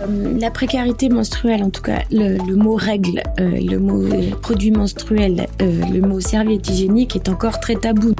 Euh, 0.00 0.38
la 0.38 0.50
précarité 0.50 1.08
menstruelle, 1.08 1.62
en 1.62 1.70
tout 1.70 1.82
cas, 1.82 2.00
le, 2.10 2.54
mot 2.54 2.74
règle, 2.74 3.22
euh, 3.38 3.58
le 3.60 3.78
mot 3.78 4.02
produit 4.40 4.70
menstruel, 4.70 5.46
le 5.60 6.00
mot 6.00 6.20
serviette 6.20 6.68
hygiénique 6.68 7.16
est 7.16 7.28
encore 7.28 7.60
très 7.60 7.74
tabou. 7.74 8.14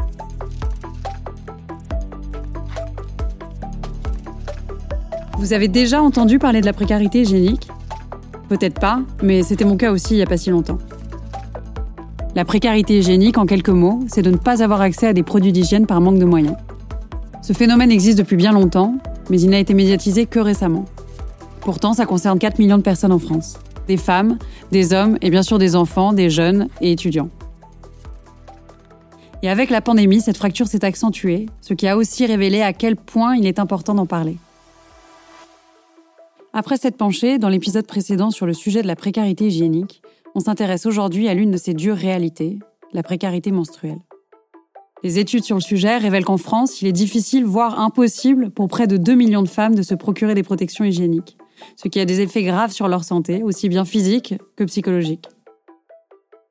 Vous 5.39 5.55
avez 5.55 5.69
déjà 5.69 6.03
entendu 6.03 6.39
parler 6.39 6.61
de 6.61 6.67
la 6.67 6.75
précarité 6.75 7.23
hygiénique? 7.23 7.69
Peut-être 8.51 8.79
pas, 8.79 9.01
mais 9.23 9.43
c'était 9.43 9.65
mon 9.65 9.77
cas 9.77 9.91
aussi 9.91 10.15
il 10.15 10.17
n'y 10.17 10.23
a 10.23 10.27
pas 10.27 10.37
si 10.37 10.51
longtemps. 10.51 10.79
La 12.35 12.45
précarité 12.45 12.99
hygiénique, 12.99 13.39
en 13.39 13.47
quelques 13.47 13.71
mots, 13.71 14.01
c'est 14.07 14.23
de 14.23 14.31
ne 14.31 14.37
pas 14.37 14.63
avoir 14.63 14.83
accès 14.83 15.07
à 15.07 15.13
des 15.13 15.23
produits 15.23 15.53
d'hygiène 15.53 15.87
par 15.87 16.01
manque 16.01 16.19
de 16.19 16.25
moyens. 16.25 16.57
Ce 17.43 17.53
phénomène 17.53 17.91
existe 17.91 18.19
depuis 18.19 18.37
bien 18.37 18.53
longtemps, 18.53 18.97
mais 19.31 19.41
il 19.41 19.49
n'a 19.51 19.59
été 19.59 19.73
médiatisé 19.73 20.27
que 20.27 20.41
récemment. 20.41 20.85
Pourtant, 21.71 21.93
ça 21.93 22.05
concerne 22.05 22.37
4 22.37 22.59
millions 22.59 22.79
de 22.79 22.83
personnes 22.83 23.13
en 23.13 23.21
France. 23.21 23.57
Des 23.87 23.97
femmes, 23.97 24.39
des 24.73 24.93
hommes 24.93 25.17
et 25.23 25.31
bien 25.31 25.45
sûr 25.45 25.57
des 25.57 25.77
enfants, 25.77 26.13
des 26.13 26.29
jeunes 26.29 26.67
et 26.81 26.91
étudiants. 26.91 27.29
Et 29.45 29.49
avec 29.49 29.71
la 29.71 29.81
pandémie, 29.81 30.21
cette 30.21 30.37
fracture 30.37 30.67
s'est 30.67 30.85
accentuée, 30.85 31.47
ce 31.61 31.73
qui 31.75 31.87
a 31.87 31.97
aussi 31.97 32.27
révélé 32.27 32.61
à 32.61 32.73
quel 32.73 32.97
point 32.97 33.37
il 33.37 33.47
est 33.47 33.61
important 33.61 33.95
d'en 33.95 34.05
parler. 34.05 34.37
Après 36.53 36.77
cette 36.77 36.97
penchée, 36.97 37.39
dans 37.39 37.49
l'épisode 37.49 37.87
précédent 37.87 38.33
sur 38.33 38.47
le 38.47 38.53
sujet 38.53 38.83
de 38.83 38.89
la 38.89 38.97
précarité 38.97 39.47
hygiénique, 39.47 40.03
on 40.35 40.41
s'intéresse 40.41 40.87
aujourd'hui 40.87 41.29
à 41.29 41.35
l'une 41.35 41.53
de 41.53 41.57
ces 41.57 41.73
dures 41.73 41.95
réalités, 41.95 42.59
la 42.93 43.05
précarité 43.05 43.53
menstruelle. 43.53 44.01
Les 45.05 45.21
études 45.21 45.45
sur 45.45 45.55
le 45.55 45.63
sujet 45.63 45.99
révèlent 45.99 46.25
qu'en 46.25 46.37
France, 46.37 46.83
il 46.83 46.89
est 46.89 46.93
difficile, 46.93 47.45
voire 47.45 47.79
impossible, 47.79 48.51
pour 48.51 48.67
près 48.67 48.89
de 48.89 48.97
2 48.97 49.15
millions 49.15 49.43
de 49.43 49.49
femmes 49.49 49.77
de 49.77 49.83
se 49.83 49.95
procurer 49.95 50.35
des 50.35 50.43
protections 50.43 50.85
hygiéniques, 50.85 51.37
ce 51.77 51.89
qui 51.89 52.01
a 52.01 52.05
des 52.05 52.21
effets 52.21 52.43
graves 52.43 52.73
sur 52.73 52.89
leur 52.89 53.05
santé, 53.05 53.43
aussi 53.43 53.69
bien 53.69 53.85
physique 53.85 54.35
que 54.57 54.65
psychologique. 54.65 55.29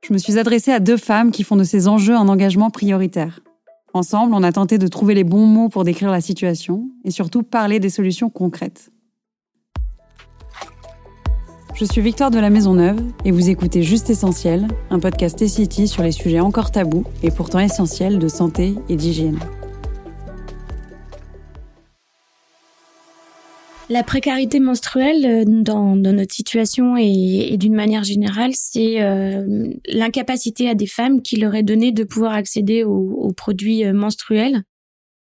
Je 0.07 0.13
me 0.13 0.17
suis 0.17 0.39
adressée 0.39 0.71
à 0.71 0.79
deux 0.79 0.97
femmes 0.97 1.31
qui 1.31 1.43
font 1.43 1.55
de 1.55 1.63
ces 1.63 1.87
enjeux 1.87 2.15
un 2.15 2.29
engagement 2.29 2.69
prioritaire. 2.69 3.41
Ensemble, 3.93 4.33
on 4.33 4.43
a 4.43 4.51
tenté 4.51 4.77
de 4.77 4.87
trouver 4.87 5.15
les 5.15 5.23
bons 5.23 5.45
mots 5.45 5.69
pour 5.69 5.83
décrire 5.83 6.11
la 6.11 6.21
situation 6.21 6.89
et 7.03 7.11
surtout 7.11 7.43
parler 7.43 7.79
des 7.79 7.89
solutions 7.89 8.29
concrètes. 8.29 8.91
Je 11.75 11.85
suis 11.85 12.01
Victoire 12.01 12.29
de 12.29 12.39
la 12.39 12.49
Maisonneuve 12.49 13.01
et 13.23 13.31
vous 13.31 13.49
écoutez 13.49 13.83
Juste 13.83 14.09
Essentiel, 14.09 14.67
un 14.89 14.99
podcast 14.99 15.37
T-City 15.37 15.87
sur 15.87 16.03
les 16.03 16.11
sujets 16.11 16.41
encore 16.41 16.71
tabous 16.71 17.05
et 17.23 17.31
pourtant 17.31 17.59
essentiels 17.59 18.19
de 18.19 18.27
santé 18.27 18.75
et 18.89 18.95
d'hygiène. 18.95 19.39
La 23.91 24.03
précarité 24.03 24.59
menstruelle 24.59 25.25
euh, 25.25 25.43
dans, 25.45 25.95
notre 25.95 26.33
situation 26.33 26.95
et, 26.95 27.57
d'une 27.57 27.73
manière 27.73 28.03
générale, 28.03 28.51
c'est 28.53 29.01
euh, 29.01 29.67
l'incapacité 29.87 30.69
à 30.69 30.75
des 30.75 30.85
femmes 30.85 31.23
qui 31.23 31.37
leur 31.37 31.55
est 31.55 31.63
donnée 31.63 31.91
de 31.91 32.03
pouvoir 32.03 32.33
accéder 32.33 32.83
aux, 32.83 33.33
produits 33.35 33.83
euh, 33.83 33.93
menstruels, 33.93 34.63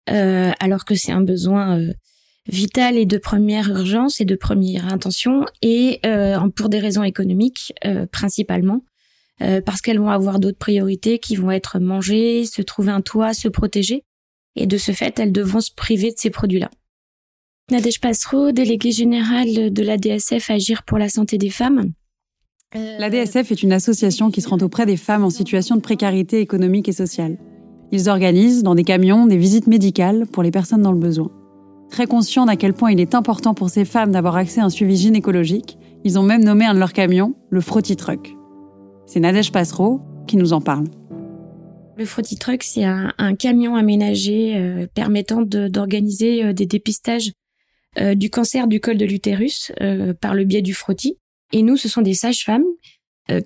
alors 0.07 0.85
que 0.85 0.95
c'est 0.95 1.13
un 1.13 1.23
besoin 1.23 1.81
vitale 2.47 2.99
et 2.99 3.07
de 3.07 3.17
première 3.17 3.71
urgence 3.71 4.21
et 4.21 4.27
de 4.27 4.35
première 4.35 4.93
intention, 4.93 5.47
et 5.63 6.03
pour 6.57 6.69
des 6.69 6.79
raisons 6.79 7.03
économiques 7.03 7.73
principalement, 8.13 8.85
parce 9.39 9.81
qu'elles 9.81 9.99
vont 9.99 10.11
avoir 10.11 10.41
d'autres 10.41 10.59
priorités 10.59 11.19
qui 11.19 11.37
vont 11.37 11.51
être 11.51 11.79
manger, 11.79 12.45
se 12.45 12.61
trouver 12.61 12.93
un 12.93 13.01
toit, 13.01 13.33
se 13.33 13.49
protéger, 13.49 14.05
et 14.57 14.67
de 14.67 14.77
ce 14.77 14.93
fait, 14.93 15.19
elles 15.19 15.33
devront 15.33 15.63
se 15.63 15.73
priver 15.75 16.11
de 16.11 16.19
ces 16.19 16.29
produits-là. 16.29 16.69
Nadège 17.71 17.99
Passereau, 17.99 18.53
déléguée 18.53 18.91
générale 18.91 19.73
de 19.73 19.83
la 19.83 19.97
DSF 19.97 20.51
Agir 20.51 20.83
pour 20.83 20.99
la 20.99 21.09
santé 21.09 21.39
des 21.39 21.49
femmes. 21.49 21.93
La 22.75 23.09
DSF 23.09 23.51
est 23.53 23.63
une 23.63 23.73
association 23.73 24.31
qui 24.31 24.43
se 24.43 24.49
rend 24.51 24.59
auprès 24.59 24.85
des 24.85 24.99
femmes 24.99 25.25
en 25.25 25.31
situation 25.31 25.75
de 25.77 25.81
précarité 25.81 26.41
économique 26.41 26.91
et 26.91 26.93
sociale. 26.93 27.39
Ils 27.91 28.11
organisent 28.11 28.65
dans 28.65 28.75
des 28.75 28.85
camions 28.85 29.27
des 29.27 29.39
visites 29.39 29.67
médicales 29.67 30.27
pour 30.27 30.43
les 30.43 30.51
personnes 30.51 30.83
dans 30.83 30.93
le 30.93 30.99
besoin. 30.99 31.31
Très 31.89 32.07
conscients 32.07 32.45
d'à 32.45 32.57
quel 32.57 32.75
point 32.75 32.93
il 32.93 33.01
est 33.01 33.15
important 33.15 33.55
pour 33.55 33.71
ces 33.71 33.87
femmes 33.87 34.13
d'avoir 34.13 34.37
accès 34.37 34.61
à 34.61 34.65
un 34.65 34.71
suivi 34.71 34.97
gynécologique, 34.97 35.79
ils 36.05 36.19
ont 36.19 36.23
même 36.23 36.45
nommé 36.45 36.67
un 36.67 36.75
de 36.75 36.79
leurs 36.79 36.93
camions 36.93 37.35
le 37.49 37.63
Frotty 37.63 37.97
Truck. 37.97 38.37
C'est 39.07 39.21
Nadège 39.21 39.53
Passereau 39.53 40.03
qui 40.27 40.37
nous 40.37 40.53
en 40.53 40.61
parle. 40.61 40.85
Le 41.97 42.05
Frotty 42.05 42.37
Truck, 42.37 42.63
c'est 42.63 42.85
un, 42.85 43.35
camion 43.39 43.75
aménagé 43.77 44.55
euh, 44.57 44.87
permettant 44.93 45.43
d'organiser 45.43 46.45
euh, 46.45 46.53
des 46.53 46.67
dépistages 46.67 47.33
euh, 47.99 48.15
du 48.15 48.31
cancer 48.31 48.67
du 48.67 48.81
col 48.81 48.97
de 48.97 49.05
l'utérus 49.05 49.73
par 50.21 50.35
le 50.35 50.45
biais 50.45 50.63
du 50.63 50.75
frottis. 50.75 51.19
Et 51.53 51.63
nous, 51.63 51.77
ce 51.77 51.89
sont 51.89 52.03
des 52.03 52.15
sages-femmes 52.15 52.65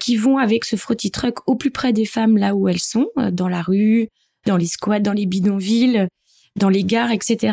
qui 0.01 0.17
vont 0.17 0.39
avec 0.39 0.65
ce 0.65 0.75
Frotty 0.75 1.13
Truck 1.13 1.47
au 1.47 1.55
plus 1.55 1.71
près 1.71 1.93
des 1.93 2.05
femmes 2.05 2.37
là 2.37 2.57
où 2.57 2.69
elles 2.69 2.81
sont, 2.81 3.07
dans 3.31 3.49
la 3.49 3.63
rue, 3.63 4.09
dans 4.45 4.57
les 4.57 4.67
squats, 4.67 4.99
dans 4.99 5.13
les 5.13 5.27
bidonvilles, 5.27 6.09
dans 6.57 6.69
les 6.69 6.83
gares, 6.83 7.13
etc. 7.13 7.53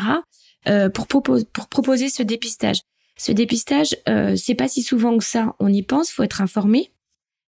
Euh, 0.68 0.90
pour, 0.90 1.06
pour 1.08 1.68
proposer 1.70 2.10
ce 2.10 2.24
dépistage. 2.24 2.80
Ce 3.18 3.32
dépistage, 3.32 3.96
euh, 4.10 4.36
c'est 4.36 4.56
pas 4.56 4.68
si 4.68 4.82
souvent 4.82 5.18
que 5.18 5.24
ça. 5.24 5.56
On 5.60 5.72
y 5.72 5.84
pense, 5.84 6.10
faut 6.10 6.24
être 6.24 6.42
informé. 6.42 6.92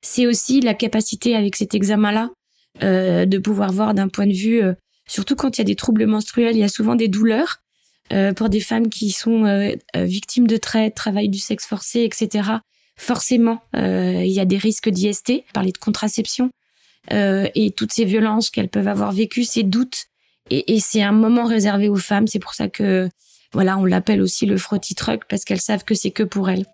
C'est 0.02 0.28
aussi 0.28 0.62
la 0.62 0.74
capacité 0.74 1.36
avec 1.36 1.56
cet 1.56 1.74
examen-là 1.74 2.32
euh, 2.84 3.26
de 3.26 3.38
pouvoir 3.38 3.72
voir 3.72 3.94
d'un 3.94 4.10
point 4.10 4.28
de 4.28 4.34
vue, 4.34 4.62
euh, 4.62 4.74
surtout 5.08 5.36
quand 5.36 5.58
il 5.58 5.62
y 5.62 5.64
a 5.64 5.66
des 5.66 5.76
troubles 5.76 6.06
menstruels, 6.06 6.56
il 6.56 6.60
y 6.60 6.64
a 6.64 6.68
souvent 6.68 6.96
des 6.96 7.08
douleurs 7.08 7.62
euh, 8.14 8.34
pour 8.34 8.50
des 8.50 8.60
femmes 8.60 8.90
qui 8.90 9.12
sont 9.12 9.72
victimes 9.96 10.48
de 10.48 10.58
traite, 10.58 10.96
travail 10.96 11.30
du 11.30 11.40
sexe 11.40 11.66
forcé, 11.66 12.04
etc. 12.04 12.50
Forcément, 12.98 13.62
il 13.74 14.28
y 14.28 14.40
a 14.40 14.46
des 14.46 14.58
risques 14.58 14.90
d'IST, 14.90 15.44
parler 15.54 15.72
de 15.72 15.78
contraception 15.78 16.50
et 17.12 17.74
toutes 17.76 17.92
ces 17.92 18.06
violences 18.06 18.50
qu'elles 18.50 18.70
peuvent 18.70 18.88
avoir 18.88 19.12
vécues, 19.12 19.44
ces 19.44 19.64
doutes 19.64 20.08
et, 20.50 20.80
c'est 20.80 21.02
un 21.02 21.12
moment 21.12 21.46
réservé 21.46 21.90
aux 21.90 21.96
femmes. 21.96 22.28
C'est 22.28 22.40
pour 22.40 22.54
ça 22.54 22.68
que, 22.68 23.10
voilà, 23.54 23.78
on 23.78 23.86
l'appelle 23.86 24.22
aussi 24.22 24.46
le 24.46 24.58
frotty 24.58 24.96
truck 24.96 25.24
parce 25.28 25.44
qu'elles 25.44 25.62
savent 25.62 25.84
que 25.84 25.96
c'est 25.96 26.12
que 26.12 26.24
pour 26.24 26.50
elles. 26.50 26.66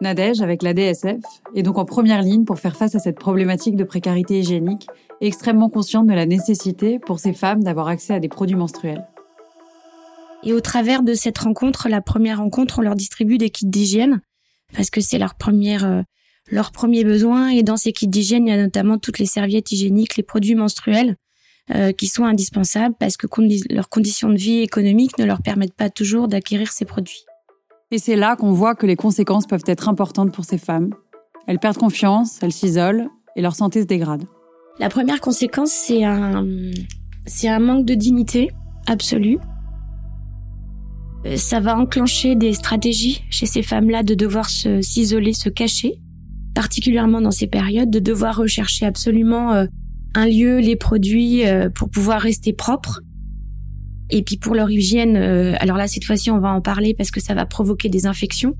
Nadège, 0.00 0.40
avec 0.40 0.62
la 0.62 0.74
DSF, 0.74 1.20
est 1.56 1.62
donc 1.62 1.76
en 1.76 1.84
première 1.84 2.22
ligne 2.22 2.44
pour 2.44 2.60
faire 2.60 2.76
face 2.76 2.94
à 2.94 3.00
cette 3.00 3.18
problématique 3.18 3.74
de 3.74 3.84
précarité 3.84 4.38
hygiénique 4.38 4.86
extrêmement 5.20 5.68
consciente 5.68 6.06
de 6.06 6.14
la 6.14 6.24
nécessité 6.24 7.00
pour 7.00 7.18
ces 7.18 7.32
femmes 7.32 7.64
d'avoir 7.64 7.88
accès 7.88 8.14
à 8.14 8.20
des 8.20 8.28
produits 8.28 8.54
menstruels. 8.54 9.04
Et 10.44 10.52
au 10.52 10.60
travers 10.60 11.02
de 11.02 11.14
cette 11.14 11.38
rencontre, 11.38 11.88
la 11.88 12.00
première 12.00 12.38
rencontre, 12.38 12.78
on 12.78 12.82
leur 12.82 12.94
distribue 12.94 13.38
des 13.38 13.50
kits 13.50 13.66
d'hygiène 13.66 14.20
parce 14.74 14.90
que 14.90 15.00
c'est 15.00 15.18
leur 15.18 15.34
première, 15.34 15.84
euh, 15.84 16.02
leur 16.50 16.70
premier 16.72 17.04
besoin. 17.04 17.48
Et 17.48 17.62
dans 17.62 17.76
ces 17.76 17.92
kits 17.92 18.08
d'hygiène, 18.08 18.46
il 18.46 18.50
y 18.50 18.52
a 18.52 18.62
notamment 18.62 18.98
toutes 18.98 19.18
les 19.18 19.26
serviettes 19.26 19.72
hygiéniques, 19.72 20.16
les 20.16 20.22
produits 20.22 20.54
menstruels 20.54 21.16
euh, 21.74 21.92
qui 21.92 22.06
sont 22.06 22.24
indispensables 22.24 22.94
parce 22.98 23.16
que 23.16 23.26
leurs 23.70 23.88
conditions 23.88 24.30
de 24.30 24.36
vie 24.36 24.60
économiques 24.60 25.18
ne 25.18 25.24
leur 25.24 25.42
permettent 25.42 25.74
pas 25.74 25.90
toujours 25.90 26.28
d'acquérir 26.28 26.72
ces 26.72 26.84
produits. 26.84 27.24
Et 27.90 27.98
c'est 27.98 28.16
là 28.16 28.36
qu'on 28.36 28.52
voit 28.52 28.74
que 28.74 28.86
les 28.86 28.96
conséquences 28.96 29.46
peuvent 29.46 29.64
être 29.66 29.88
importantes 29.88 30.32
pour 30.32 30.44
ces 30.44 30.58
femmes. 30.58 30.94
Elles 31.46 31.58
perdent 31.58 31.78
confiance, 31.78 32.38
elles 32.42 32.52
s'isolent 32.52 33.08
et 33.34 33.42
leur 33.42 33.56
santé 33.56 33.80
se 33.80 33.86
dégrade. 33.86 34.24
La 34.78 34.90
première 34.90 35.20
conséquence, 35.20 35.72
c'est 35.72 36.04
un, 36.04 36.46
c'est 37.26 37.48
un 37.48 37.58
manque 37.58 37.84
de 37.84 37.94
dignité 37.94 38.50
absolu. 38.86 39.38
Euh, 41.26 41.36
ça 41.36 41.60
va 41.60 41.76
enclencher 41.76 42.34
des 42.34 42.52
stratégies 42.52 43.24
chez 43.30 43.46
ces 43.46 43.62
femmes-là 43.62 44.02
de 44.02 44.14
devoir 44.14 44.48
s'isoler, 44.48 45.32
se, 45.32 45.48
cacher, 45.48 46.00
particulièrement 46.54 47.20
dans 47.20 47.30
ces 47.30 47.46
périodes, 47.46 47.90
de 47.90 47.98
devoir 47.98 48.36
rechercher 48.36 48.86
absolument 48.86 49.52
euh, 49.52 49.66
un 50.14 50.26
lieu, 50.26 50.58
les 50.58 50.76
produits 50.76 51.46
euh, 51.46 51.70
pour 51.70 51.90
pouvoir 51.90 52.20
rester 52.20 52.52
propre. 52.52 53.00
Et 54.10 54.22
puis 54.22 54.36
pour 54.36 54.54
leur 54.54 54.70
hygiène, 54.70 55.16
euh, 55.16 55.54
alors 55.60 55.76
là 55.76 55.86
cette 55.86 56.04
fois-ci 56.04 56.30
on 56.30 56.38
va 56.38 56.50
en 56.50 56.60
parler 56.60 56.94
parce 56.94 57.10
que 57.10 57.20
ça 57.20 57.34
va 57.34 57.46
provoquer 57.46 57.88
des 57.88 58.06
infections. 58.06 58.54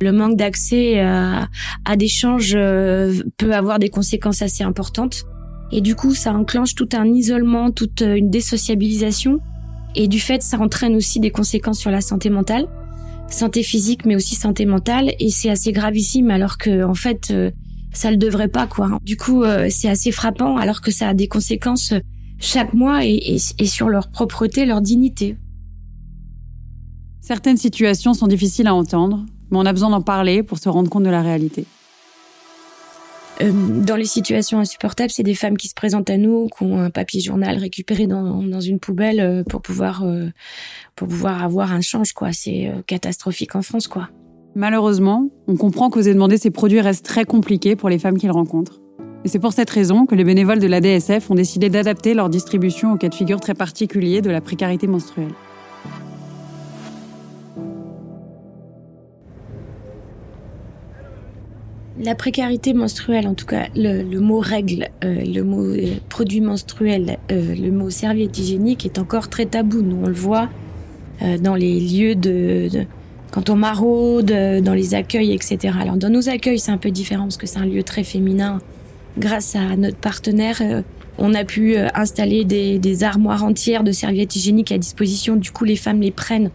Le 0.00 0.12
manque 0.12 0.36
d'accès 0.36 1.00
à, 1.00 1.42
euh, 1.42 1.46
à 1.84 1.96
des 1.96 2.08
changes 2.08 2.54
peut 2.54 3.52
avoir 3.52 3.78
des 3.78 3.88
conséquences 3.88 4.42
assez 4.42 4.62
importantes. 4.62 5.24
Et 5.70 5.80
du 5.80 5.94
coup, 5.94 6.14
ça 6.14 6.32
enclenche 6.32 6.74
tout 6.74 6.88
un 6.94 7.04
isolement, 7.12 7.70
toute 7.70 8.00
une 8.00 8.30
désociabilisation. 8.30 9.40
Et 9.98 10.08
du 10.08 10.20
fait, 10.20 10.42
ça 10.42 10.58
entraîne 10.58 10.96
aussi 10.96 11.20
des 11.20 11.30
conséquences 11.30 11.78
sur 11.78 11.90
la 11.90 12.00
santé 12.00 12.30
mentale, 12.30 12.68
santé 13.28 13.62
physique, 13.62 14.06
mais 14.06 14.16
aussi 14.16 14.36
santé 14.36 14.64
mentale. 14.64 15.12
Et 15.18 15.28
c'est 15.28 15.50
assez 15.50 15.72
gravissime, 15.72 16.30
alors 16.30 16.56
que 16.56 16.84
en 16.84 16.94
fait, 16.94 17.30
ça 17.92 18.10
le 18.10 18.16
devrait 18.16 18.48
pas 18.48 18.66
quoi. 18.66 18.98
Du 19.02 19.16
coup, 19.16 19.42
euh, 19.42 19.66
c'est 19.70 19.88
assez 19.88 20.12
frappant 20.12 20.56
alors 20.56 20.80
que 20.80 20.90
ça 20.90 21.08
a 21.08 21.14
des 21.14 21.28
conséquences 21.28 21.92
euh, 21.92 22.00
chaque 22.38 22.72
mois 22.72 23.04
et, 23.04 23.38
sur 23.38 23.88
leur 23.88 24.08
propreté, 24.08 24.64
leur 24.64 24.80
dignité. 24.80 25.36
Certaines 27.20 27.56
situations 27.56 28.14
sont 28.14 28.28
difficiles 28.28 28.68
à 28.68 28.74
entendre, 28.74 29.26
mais 29.50 29.58
on 29.58 29.66
a 29.66 29.72
besoin 29.72 29.90
d'en 29.90 30.02
parler 30.02 30.44
pour 30.44 30.58
se 30.58 30.68
rendre 30.68 30.88
compte 30.88 31.02
de 31.02 31.10
la 31.10 31.20
réalité. 31.20 31.66
Euh, 33.40 33.52
dans 33.52 33.96
les 33.96 34.04
situations 34.04 34.58
insupportables, 34.58 35.10
c'est 35.10 35.22
des 35.22 35.34
femmes 35.34 35.56
qui 35.56 35.68
se 35.68 35.74
présentent 35.74 36.10
à 36.10 36.16
nous, 36.16 36.48
qui 36.48 36.62
ont 36.64 36.78
un 36.78 36.90
papier 36.90 37.20
journal 37.20 37.56
récupéré 37.56 38.06
dans, 38.06 38.60
une 38.60 38.80
poubelle 38.80 39.20
euh, 39.20 39.44
pour 39.44 39.62
pouvoir 39.62 40.02
euh, 40.04 40.28
pour 40.96 41.08
pouvoir 41.08 41.42
avoir 41.44 41.72
un 41.72 41.80
change. 41.80 42.12
quoi. 42.12 42.32
C'est 42.32 42.72
catastrophique 42.86 43.54
en 43.54 43.62
France, 43.62 43.86
quoi. 43.86 44.08
Malheureusement, 44.54 45.28
on 45.46 45.56
comprend 45.56 45.90
qu'oser 45.90 46.14
demander 46.14 46.38
ces 46.38 46.50
produits 46.50 46.80
reste 46.80 47.04
très 47.04 47.24
compliqué 47.24 47.76
pour 47.76 47.88
les 47.88 47.98
femmes 47.98 48.18
qu'ils 48.18 48.30
rencontrent. 48.30 48.80
Et 49.24 49.28
c'est 49.28 49.38
pour 49.38 49.52
cette 49.52 49.70
raison 49.70 50.06
que 50.06 50.14
les 50.14 50.24
bénévoles 50.24 50.58
de 50.58 50.66
la 50.66 50.80
DSF 50.80 51.30
ont 51.30 51.34
décidé 51.34 51.68
d'adapter 51.70 52.14
leur 52.14 52.28
distribution 52.28 52.92
au 52.92 52.96
cas 52.96 53.08
de 53.08 53.14
figure 53.14 53.40
très 53.40 53.54
particulier 53.54 54.20
de 54.20 54.30
la 54.30 54.40
précarité 54.40 54.86
menstruelle. 54.86 55.34
La 62.00 62.14
précarité 62.14 62.74
menstruelle, 62.74 63.26
en 63.26 63.34
tout 63.34 63.46
cas, 63.46 63.66
le, 63.74 64.04
mot 64.20 64.38
règle, 64.38 64.88
euh, 65.02 65.24
le 65.24 65.42
mot 65.42 65.64
euh, 65.64 65.96
produit 66.08 66.40
menstruel, 66.40 67.18
euh, 67.32 67.54
le 67.56 67.72
mot 67.72 67.90
serviette 67.90 68.38
hygiénique 68.38 68.86
est 68.86 69.00
encore 69.00 69.28
très 69.28 69.46
tabou. 69.46 69.82
Nous, 69.82 69.98
on 70.04 70.06
le 70.06 70.12
voit 70.12 70.48
dans 71.40 71.56
les 71.56 71.80
lieux 71.80 72.14
de, 72.14 72.68
quand 73.32 73.50
on 73.50 73.56
maraude, 73.56 74.32
dans 74.62 74.74
les 74.74 74.94
accueils, 74.94 75.32
etc. 75.32 75.74
Alors, 75.80 75.96
dans 75.96 76.10
nos 76.10 76.28
accueils, 76.28 76.60
c'est 76.60 76.70
un 76.70 76.78
peu 76.78 76.92
différent 76.92 77.24
parce 77.24 77.36
que 77.36 77.48
c'est 77.48 77.58
un 77.58 77.66
lieu 77.66 77.82
très 77.82 78.04
féminin. 78.04 78.60
Grâce 79.18 79.56
à 79.56 79.74
notre 79.74 79.96
partenaire, 79.96 80.62
on 81.18 81.34
a 81.34 81.44
pu 81.44 81.76
installer 81.76 82.44
des, 82.44 82.78
des 82.78 83.02
armoires 83.02 83.42
entières 83.42 83.82
de 83.82 83.90
serviettes 83.90 84.36
hygiéniques 84.36 84.70
à 84.70 84.78
disposition. 84.78 85.34
Du 85.34 85.50
coup, 85.50 85.64
les 85.64 85.74
femmes 85.74 86.00
les 86.00 86.12
prennent. 86.12 86.52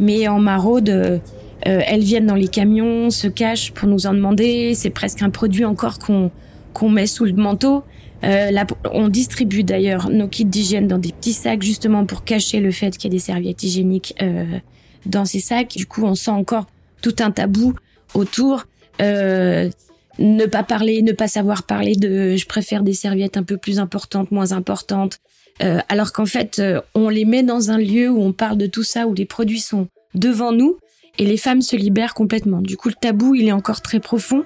Mais 0.00 0.28
en 0.28 0.38
maraude, 0.38 1.22
elles 1.64 2.02
viennent 2.02 2.26
dans 2.26 2.34
les 2.34 2.48
camions, 2.48 3.10
se 3.10 3.26
cachent 3.26 3.72
pour 3.72 3.88
nous 3.88 4.06
en 4.06 4.12
demander. 4.12 4.74
C'est 4.74 4.90
presque 4.90 5.22
un 5.22 5.30
produit 5.30 5.64
encore 5.64 5.98
qu'on 5.98 6.30
qu'on 6.74 6.90
met 6.90 7.06
sous 7.06 7.24
le 7.24 7.32
manteau. 7.32 7.84
Euh, 8.24 8.50
on 8.92 9.08
distribue 9.08 9.64
d'ailleurs 9.64 10.10
nos 10.10 10.28
kits 10.28 10.44
d'hygiène 10.44 10.88
dans 10.88 10.98
des 10.98 11.12
petits 11.12 11.32
sacs 11.32 11.62
justement 11.62 12.04
pour 12.04 12.24
cacher 12.24 12.60
le 12.60 12.70
fait 12.70 12.96
qu'il 12.96 13.10
y 13.10 13.14
a 13.14 13.16
des 13.16 13.22
serviettes 13.22 13.62
hygiéniques 13.62 14.14
euh, 14.20 14.58
dans 15.06 15.24
ces 15.24 15.40
sacs. 15.40 15.76
Du 15.76 15.86
coup, 15.86 16.04
on 16.04 16.14
sent 16.14 16.30
encore 16.30 16.66
tout 17.00 17.14
un 17.20 17.30
tabou 17.30 17.74
autour. 18.14 18.64
Euh, 19.00 19.70
ne 20.18 20.46
pas 20.46 20.62
parler, 20.62 21.02
ne 21.02 21.12
pas 21.12 21.28
savoir 21.28 21.64
parler 21.64 21.96
de 21.96 22.36
je 22.36 22.46
préfère 22.46 22.82
des 22.82 22.92
serviettes 22.92 23.36
un 23.36 23.42
peu 23.42 23.56
plus 23.56 23.78
importantes, 23.78 24.30
moins 24.30 24.52
importantes. 24.52 25.18
Euh, 25.62 25.80
alors 25.88 26.12
qu'en 26.12 26.26
fait, 26.26 26.58
euh, 26.58 26.80
on 26.94 27.08
les 27.08 27.24
met 27.24 27.42
dans 27.42 27.70
un 27.70 27.78
lieu 27.78 28.10
où 28.10 28.22
on 28.22 28.32
parle 28.32 28.56
de 28.56 28.66
tout 28.66 28.82
ça, 28.82 29.06
où 29.06 29.14
les 29.14 29.24
produits 29.24 29.60
sont 29.60 29.88
devant 30.14 30.52
nous 30.52 30.78
et 31.18 31.24
les 31.24 31.36
femmes 31.36 31.62
se 31.62 31.76
libèrent 31.76 32.14
complètement. 32.14 32.60
Du 32.60 32.76
coup, 32.76 32.88
le 32.88 32.94
tabou, 32.94 33.34
il 33.34 33.46
est 33.46 33.52
encore 33.52 33.80
très 33.80 34.00
profond. 34.00 34.44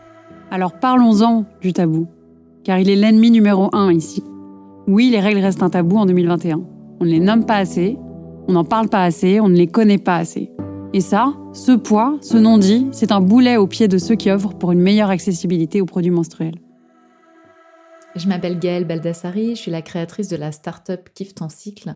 Alors 0.50 0.72
parlons-en 0.78 1.44
du 1.60 1.72
tabou, 1.72 2.06
car 2.64 2.78
il 2.78 2.88
est 2.88 2.96
l'ennemi 2.96 3.30
numéro 3.30 3.68
un 3.74 3.92
ici. 3.92 4.24
Oui, 4.86 5.10
les 5.10 5.20
règles 5.20 5.40
restent 5.40 5.62
un 5.62 5.70
tabou 5.70 5.98
en 5.98 6.06
2021. 6.06 6.60
On 7.00 7.04
ne 7.04 7.10
les 7.10 7.20
nomme 7.20 7.44
pas 7.44 7.56
assez, 7.56 7.98
on 8.48 8.52
n'en 8.52 8.64
parle 8.64 8.88
pas 8.88 9.04
assez, 9.04 9.40
on 9.40 9.48
ne 9.48 9.56
les 9.56 9.66
connaît 9.66 9.98
pas 9.98 10.16
assez. 10.16 10.50
Et 10.94 11.00
ça, 11.00 11.34
ce 11.52 11.72
poids, 11.72 12.16
ce 12.22 12.38
non-dit, 12.38 12.88
c'est 12.92 13.12
un 13.12 13.20
boulet 13.20 13.58
au 13.58 13.66
pied 13.66 13.88
de 13.88 13.98
ceux 13.98 14.14
qui 14.14 14.30
œuvrent 14.30 14.56
pour 14.56 14.72
une 14.72 14.80
meilleure 14.80 15.10
accessibilité 15.10 15.82
aux 15.82 15.86
produits 15.86 16.10
menstruels. 16.10 16.56
Je 18.16 18.26
m'appelle 18.26 18.58
Gaëlle 18.58 18.86
Baldassari, 18.86 19.50
je 19.50 19.60
suis 19.60 19.70
la 19.70 19.82
créatrice 19.82 20.28
de 20.28 20.36
la 20.36 20.50
start-up 20.50 21.10
Kiffe 21.14 21.34
ton 21.34 21.50
cycle, 21.50 21.92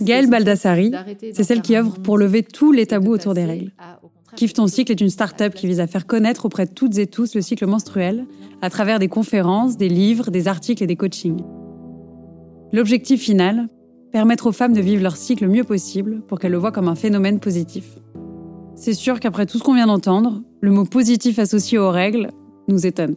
Gaëlle 0.00 0.30
Baldassari, 0.30 0.92
c'est 1.34 1.44
celle 1.44 1.60
qui 1.60 1.76
œuvre 1.76 1.98
pour 2.00 2.16
lever 2.16 2.42
tous 2.42 2.72
les 2.72 2.86
tabous 2.86 3.12
autour 3.12 3.34
des 3.34 3.44
règles. 3.44 3.72
Kiffe 4.36 4.54
ton 4.54 4.66
cycle 4.66 4.90
est 4.92 5.00
une 5.00 5.10
start-up 5.10 5.54
qui 5.54 5.66
vise 5.66 5.80
à 5.80 5.86
faire 5.86 6.06
connaître 6.06 6.46
auprès 6.46 6.64
de 6.64 6.72
toutes 6.72 6.96
et 6.98 7.06
tous 7.06 7.34
le 7.34 7.42
cycle 7.42 7.66
menstruel 7.66 8.26
à 8.62 8.70
travers 8.70 8.98
des 8.98 9.08
conférences, 9.08 9.76
des 9.76 9.88
livres, 9.88 10.30
des 10.30 10.48
articles 10.48 10.82
et 10.82 10.86
des 10.86 10.96
coachings. 10.96 11.42
L'objectif 12.72 13.20
final, 13.20 13.68
permettre 14.12 14.46
aux 14.46 14.52
femmes 14.52 14.72
de 14.72 14.80
vivre 14.80 15.02
leur 15.02 15.16
cycle 15.16 15.44
le 15.44 15.50
mieux 15.50 15.64
possible 15.64 16.22
pour 16.22 16.38
qu'elles 16.38 16.52
le 16.52 16.58
voient 16.58 16.72
comme 16.72 16.88
un 16.88 16.94
phénomène 16.94 17.38
positif. 17.38 17.98
C'est 18.76 18.94
sûr 18.94 19.20
qu'après 19.20 19.44
tout 19.44 19.58
ce 19.58 19.62
qu'on 19.62 19.74
vient 19.74 19.88
d'entendre, 19.88 20.42
le 20.60 20.70
mot 20.70 20.84
positif 20.84 21.38
associé 21.38 21.76
aux 21.76 21.90
règles 21.90 22.30
nous 22.68 22.86
étonne. 22.86 23.16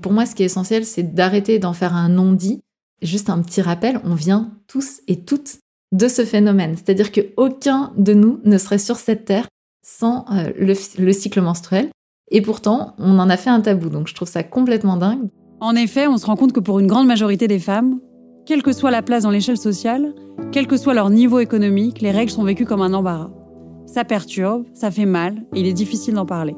pour 0.00 0.12
moi, 0.12 0.24
ce 0.24 0.34
qui 0.34 0.42
est 0.42 0.46
essentiel, 0.46 0.86
c'est 0.86 1.14
d'arrêter 1.14 1.58
d'en 1.58 1.74
faire 1.74 1.94
un 1.94 2.08
non-dit. 2.08 2.60
Juste 3.02 3.28
un 3.28 3.42
petit 3.42 3.60
rappel, 3.60 4.00
on 4.04 4.14
vient 4.14 4.52
tous 4.68 5.02
et 5.06 5.20
toutes 5.20 5.58
de 5.96 6.08
ce 6.08 6.24
phénomène. 6.24 6.74
C'est-à-dire 6.76 7.10
qu'aucun 7.10 7.92
de 7.96 8.12
nous 8.12 8.40
ne 8.44 8.58
serait 8.58 8.78
sur 8.78 8.96
cette 8.96 9.24
terre 9.24 9.48
sans 9.82 10.26
euh, 10.32 10.50
le, 10.58 11.12
cycle 11.12 11.40
menstruel. 11.40 11.88
Et 12.30 12.42
pourtant, 12.42 12.94
on 12.98 13.18
en 13.18 13.30
a 13.30 13.36
fait 13.36 13.50
un 13.50 13.60
tabou. 13.60 13.88
Donc 13.88 14.08
je 14.08 14.14
trouve 14.14 14.28
ça 14.28 14.42
complètement 14.42 14.96
dingue. 14.96 15.28
En 15.60 15.74
effet, 15.74 16.06
on 16.06 16.18
se 16.18 16.26
rend 16.26 16.36
compte 16.36 16.52
que 16.52 16.60
pour 16.60 16.80
une 16.80 16.86
grande 16.86 17.06
majorité 17.06 17.48
des 17.48 17.58
femmes, 17.58 18.00
quelle 18.44 18.62
que 18.62 18.72
soit 18.72 18.90
la 18.90 19.02
place 19.02 19.22
dans 19.22 19.30
l'échelle 19.30 19.56
sociale, 19.56 20.14
quel 20.52 20.66
que 20.66 20.76
soit 20.76 20.92
leur 20.92 21.08
niveau 21.08 21.38
économique, 21.38 22.00
les 22.00 22.10
règles 22.10 22.30
sont 22.30 22.44
vécues 22.44 22.66
comme 22.66 22.82
un 22.82 22.92
embarras. 22.92 23.30
Ça 23.86 24.04
perturbe, 24.04 24.64
ça 24.74 24.90
fait 24.90 25.06
mal, 25.06 25.46
et 25.54 25.60
il 25.60 25.66
est 25.66 25.72
difficile 25.72 26.14
d'en 26.14 26.26
parler. 26.26 26.56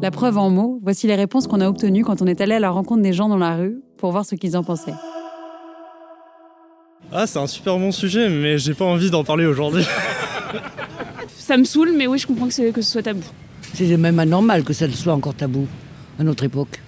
La 0.00 0.10
preuve 0.10 0.36
en 0.36 0.50
mots, 0.50 0.80
voici 0.82 1.06
les 1.06 1.14
réponses 1.14 1.46
qu'on 1.46 1.60
a 1.60 1.68
obtenues 1.68 2.04
quand 2.04 2.22
on 2.22 2.26
est 2.26 2.40
allé 2.40 2.54
à 2.54 2.60
la 2.60 2.70
rencontre 2.70 3.02
des 3.02 3.12
gens 3.12 3.28
dans 3.28 3.36
la 3.36 3.54
rue 3.54 3.80
pour 3.98 4.10
voir 4.10 4.24
ce 4.24 4.34
qu'ils 4.34 4.56
en 4.56 4.64
pensaient. 4.64 4.94
Ah, 7.14 7.26
c'est 7.26 7.38
un 7.38 7.46
super 7.46 7.76
bon 7.78 7.92
sujet, 7.92 8.30
mais 8.30 8.56
j'ai 8.56 8.72
pas 8.72 8.86
envie 8.86 9.10
d'en 9.10 9.22
parler 9.22 9.44
aujourd'hui. 9.44 9.86
ça 11.36 11.58
me 11.58 11.64
saoule, 11.64 11.92
mais 11.94 12.06
oui, 12.06 12.18
je 12.18 12.26
comprends 12.26 12.48
que, 12.48 12.70
que 12.70 12.80
ce 12.80 12.90
soit 12.90 13.02
tabou. 13.02 13.20
C'est 13.74 13.98
même 13.98 14.18
anormal 14.18 14.64
que 14.64 14.72
ça 14.72 14.90
soit 14.90 15.12
encore 15.12 15.34
tabou 15.34 15.66
à 16.18 16.24
notre 16.24 16.44
époque. 16.44 16.80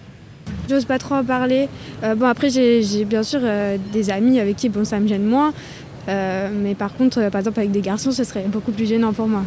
J'ose 0.71 0.87
pas 0.87 0.99
trop 0.99 1.17
en 1.17 1.25
parler. 1.25 1.69
Euh, 2.03 2.15
bon, 2.15 2.25
après, 2.25 2.49
j'ai 2.49 3.05
bien 3.05 3.23
sûr 3.23 3.41
euh, 3.43 3.77
des 3.93 4.09
amis 4.09 4.41
avec 4.41 4.57
qui 4.57 4.71
bon, 4.71 4.87
ça 4.87 4.99
me 4.99 5.07
gêne 5.07 5.27
moins. 5.27 5.53
Euh, 6.09 6.49
mais 6.55 6.75
par 6.75 6.95
contre, 6.95 7.29
par 7.29 7.41
exemple, 7.41 7.61
avec 7.61 7.71
des 7.71 7.83
garçons, 7.83 8.11
ce 8.11 8.25
serait 8.25 8.47
beaucoup 8.49 8.73
plus 8.73 8.87
gênant 8.87 9.13
pour 9.13 9.29
moi. 9.29 9.43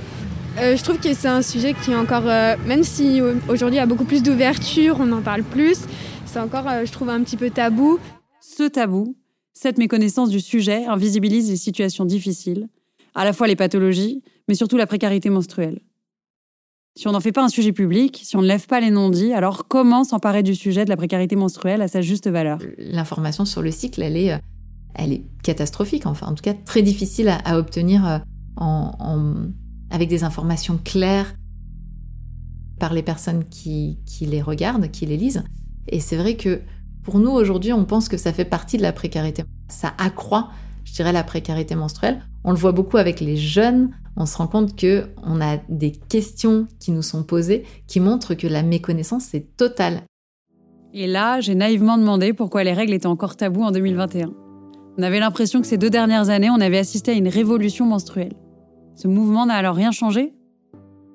je 0.57 0.83
trouve 0.83 0.99
que 0.99 1.11
c'est 1.15 1.27
un 1.27 1.41
sujet 1.41 1.73
qui 1.73 1.91
est 1.91 1.95
encore, 1.95 2.25
même 2.67 2.83
si 2.83 3.19
aujourd'hui 3.47 3.77
il 3.77 3.79
y 3.79 3.83
a 3.83 3.87
beaucoup 3.87 4.05
plus 4.05 4.21
d'ouverture, 4.21 4.97
on 4.99 5.11
en 5.11 5.21
parle 5.21 5.43
plus, 5.43 5.79
c'est 6.25 6.39
encore, 6.39 6.65
je 6.85 6.91
trouve, 6.91 7.09
un 7.09 7.21
petit 7.21 7.37
peu 7.37 7.49
tabou. 7.49 7.99
Ce 8.41 8.63
tabou, 8.63 9.15
cette 9.57 9.79
méconnaissance 9.79 10.29
du 10.29 10.39
sujet 10.39 10.85
invisibilise 10.85 11.49
les 11.49 11.55
situations 11.55 12.05
difficiles, 12.05 12.69
à 13.15 13.25
la 13.25 13.33
fois 13.33 13.47
les 13.47 13.55
pathologies, 13.55 14.21
mais 14.47 14.53
surtout 14.53 14.77
la 14.77 14.85
précarité 14.85 15.31
menstruelle. 15.31 15.79
Si 16.95 17.07
on 17.07 17.11
n'en 17.11 17.19
fait 17.19 17.31
pas 17.31 17.43
un 17.43 17.49
sujet 17.49 17.71
public, 17.71 18.21
si 18.23 18.35
on 18.35 18.43
ne 18.43 18.47
lève 18.47 18.67
pas 18.67 18.79
les 18.79 18.91
non-dits, 18.91 19.33
alors 19.33 19.67
comment 19.67 20.03
s'emparer 20.03 20.43
du 20.43 20.53
sujet 20.53 20.85
de 20.85 20.89
la 20.89 20.95
précarité 20.95 21.35
menstruelle 21.35 21.81
à 21.81 21.87
sa 21.87 22.01
juste 22.01 22.29
valeur? 22.29 22.59
L'information 22.77 23.45
sur 23.45 23.63
le 23.63 23.71
cycle, 23.71 24.03
elle 24.03 24.15
est, 24.15 24.33
euh, 24.33 24.37
elle 24.93 25.11
est 25.11 25.23
catastrophique, 25.41 26.05
enfin 26.05 26.27
en 26.27 26.35
tout 26.35 26.43
cas 26.43 26.53
très 26.53 26.83
difficile 26.83 27.27
à, 27.27 27.57
obtenir 27.57 28.05
euh, 28.61 29.33
avec 29.89 30.07
des 30.07 30.23
informations 30.23 30.79
claires 30.83 31.33
par 32.79 32.93
les 32.93 33.01
personnes 33.01 33.43
qui 33.49 33.97
les 34.21 34.41
regardent, 34.43 34.91
qui 34.91 35.07
les 35.07 35.17
lisent. 35.17 35.43
Et 35.87 35.99
c'est 35.99 36.17
vrai 36.17 36.35
que 36.35 36.61
pour 37.07 37.19
nous, 37.19 37.31
aujourd'hui, 37.31 37.71
on 37.71 37.85
pense 37.85 38.09
que 38.09 38.17
ça 38.17 38.33
fait 38.33 38.43
partie 38.43 38.75
de 38.75 38.81
la 38.81 38.91
précarité. 38.91 39.45
Ça 39.69 39.93
accroît, 39.97 40.49
je 40.83 40.91
dirais, 40.91 41.13
la 41.13 41.23
précarité 41.23 41.73
menstruelle. 41.73 42.21
On 42.43 42.51
le 42.51 42.57
voit 42.57 42.73
beaucoup 42.73 42.97
avec 42.97 43.21
les 43.21 43.37
jeunes. 43.37 43.91
On 44.17 44.25
se 44.25 44.35
rend 44.35 44.47
compte 44.47 44.75
que 44.75 45.05
on 45.23 45.39
a 45.39 45.55
des 45.69 45.93
questions 45.93 46.67
qui 46.81 46.91
nous 46.91 47.01
sont 47.01 47.23
posées 47.23 47.63
qui 47.87 48.01
montrent 48.01 48.33
que 48.33 48.45
la 48.45 48.61
méconnaissance 48.61 49.33
est 49.33 49.55
totale. 49.55 50.01
Et 50.93 51.07
là, 51.07 51.39
j'ai 51.39 51.55
naïvement 51.55 51.97
demandé 51.97 52.33
pourquoi 52.33 52.65
les 52.65 52.73
règles 52.73 52.93
étaient 52.93 53.07
encore 53.07 53.37
taboues 53.37 53.63
en 53.63 53.71
2021. 53.71 54.33
On 54.97 55.01
avait 55.01 55.21
l'impression 55.21 55.61
que 55.61 55.67
ces 55.67 55.77
deux 55.77 55.89
dernières 55.89 56.29
années, 56.29 56.49
on 56.49 56.59
avait 56.59 56.77
assisté 56.77 57.11
à 57.11 57.15
une 57.15 57.29
révolution 57.29 57.85
menstruelle. 57.85 58.33
Ce 58.95 59.07
mouvement 59.07 59.45
n'a 59.45 59.53
alors 59.53 59.75
rien 59.75 59.91
changé? 59.91 60.33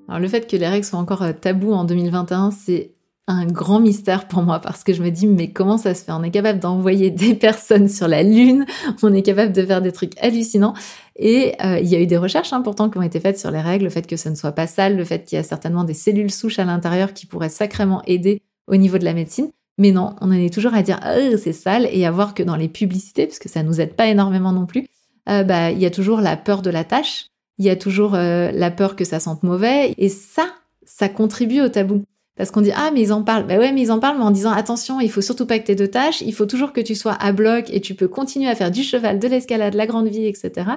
Alors 0.09 0.21
le 0.21 0.29
fait 0.29 0.51
que 0.51 0.57
les 0.57 0.69
règles 0.69 0.87
soient 0.87 0.99
encore 0.99 1.21
euh, 1.21 1.35
taboues 1.39 1.75
en 1.75 1.85
2021, 1.85 2.51
c'est 2.51 2.95
un 3.29 3.47
grand 3.47 3.79
mystère 3.81 4.26
pour 4.26 4.43
moi 4.43 4.59
parce 4.59 4.83
que 4.83 4.93
je 4.93 5.02
me 5.02 5.11
dis 5.11 5.26
mais 5.26 5.52
comment 5.52 5.79
ça 5.79 5.95
se 5.95 6.05
fait? 6.05 6.12
On 6.12 6.23
est 6.23 6.31
capable 6.31 6.59
d'envoyer 6.59 7.11
des 7.11 7.35
personnes 7.35 7.88
sur 7.88 8.09
la 8.09 8.23
Lune, 8.23 8.67
on 9.02 9.14
est 9.14 9.23
capable 9.23 9.52
de 9.52 9.64
faire 9.64 9.83
des 9.83 9.93
trucs 9.93 10.19
hallucinants 10.21 10.75
et 11.17 11.55
euh, 11.64 11.79
il 11.79 11.88
y 11.88 11.95
a 11.95 12.00
eu 12.00 12.07
des 12.07 12.17
recherches 12.17 12.52
hein, 12.52 12.62
pourtant 12.62 12.91
qui 12.91 12.99
ont 12.99 13.02
été 13.02 13.21
faites 13.21 13.38
sur 13.38 13.50
les 13.50 13.61
règles, 13.61 13.85
le 13.85 13.91
fait 13.91 14.07
que 14.07 14.17
ça 14.17 14.31
ne 14.31 14.35
soit 14.35 14.52
pas 14.52 14.67
sale, 14.67 14.97
le 14.97 15.05
fait 15.05 15.25
qu'il 15.25 15.37
y 15.37 15.38
a 15.38 15.45
certainement 15.45 15.85
des 15.85 15.95
cellules 15.95 16.31
souches 16.31 16.59
à 16.59 16.64
l'intérieur 16.64 17.12
qui 17.12 17.26
pourraient 17.26 17.49
sacrément 17.49 18.02
aider 18.07 18.43
au 18.67 18.76
niveau 18.76 18.99
de 18.99 19.05
la 19.05 19.14
médecine. 19.14 19.50
Mais 19.79 19.91
non, 19.91 20.14
on 20.21 20.29
en 20.29 20.33
est 20.33 20.52
toujours 20.52 20.75
à 20.75 20.83
dire 20.83 21.00
oh, 21.05 21.37
c'est 21.38 21.52
sale 21.52 21.88
et 21.91 22.05
à 22.05 22.11
voir 22.11 22.35
que 22.35 22.43
dans 22.43 22.57
les 22.57 22.69
publicités, 22.69 23.26
parce 23.26 23.38
que 23.38 23.49
ça 23.49 23.62
nous 23.62 23.81
aide 23.81 23.95
pas 23.95 24.07
énormément 24.07 24.52
non 24.52 24.67
plus, 24.67 24.87
euh, 25.29 25.45
bah 25.45 25.71
il 25.71 25.79
y 25.79 25.87
a 25.87 25.91
toujours 25.91 26.21
la 26.21 26.37
peur 26.37 26.62
de 26.62 26.71
la 26.71 26.85
tâche, 26.85 27.26
il 27.59 27.64
y 27.64 27.71
a 27.71 27.76
toujours 27.76 28.14
euh, 28.14 28.50
la 28.52 28.71
peur 28.71 28.97
que 28.97 29.05
ça 29.05 29.21
sente 29.21 29.43
mauvais 29.43 29.95
et 29.97 30.09
ça, 30.09 30.47
ça 30.85 31.09
contribue 31.09 31.61
au 31.61 31.69
tabou. 31.69 32.05
Parce 32.37 32.51
qu'on 32.51 32.61
dit 32.61 32.73
ah 32.75 32.91
mais 32.93 33.03
ils 33.03 33.12
en 33.12 33.23
parlent. 33.23 33.47
Bah 33.47 33.59
ouais 33.59 33.73
mais 33.73 33.83
ils 33.83 33.93
en 33.93 33.99
parlent 33.99 34.19
mais 34.19 34.25
en 34.25 34.31
disant 34.31 34.53
attention 34.53 35.01
il 35.01 35.11
faut 35.11 35.21
surtout 35.21 35.47
pas 35.47 35.59
que 35.59 35.67
tu 35.67 35.73
aies 35.73 35.77
de 35.77 35.87
tâches, 35.87 36.23
il 36.23 36.35
faut 36.35 36.47
toujours 36.47 36.73
que 36.73 36.81
tu 36.81 36.95
sois 36.95 37.15
à 37.15 37.33
bloc 37.33 37.67
et 37.71 37.81
tu 37.81 37.95
peux 37.95 38.09
continuer 38.09 38.49
à 38.49 38.55
faire 38.55 38.71
du 38.71 38.83
cheval, 38.83 39.19
de 39.19 39.29
l'escalade, 39.29 39.75
la 39.75 39.87
grande 39.87 40.09
vie, 40.09 40.27
etc. 40.27 40.71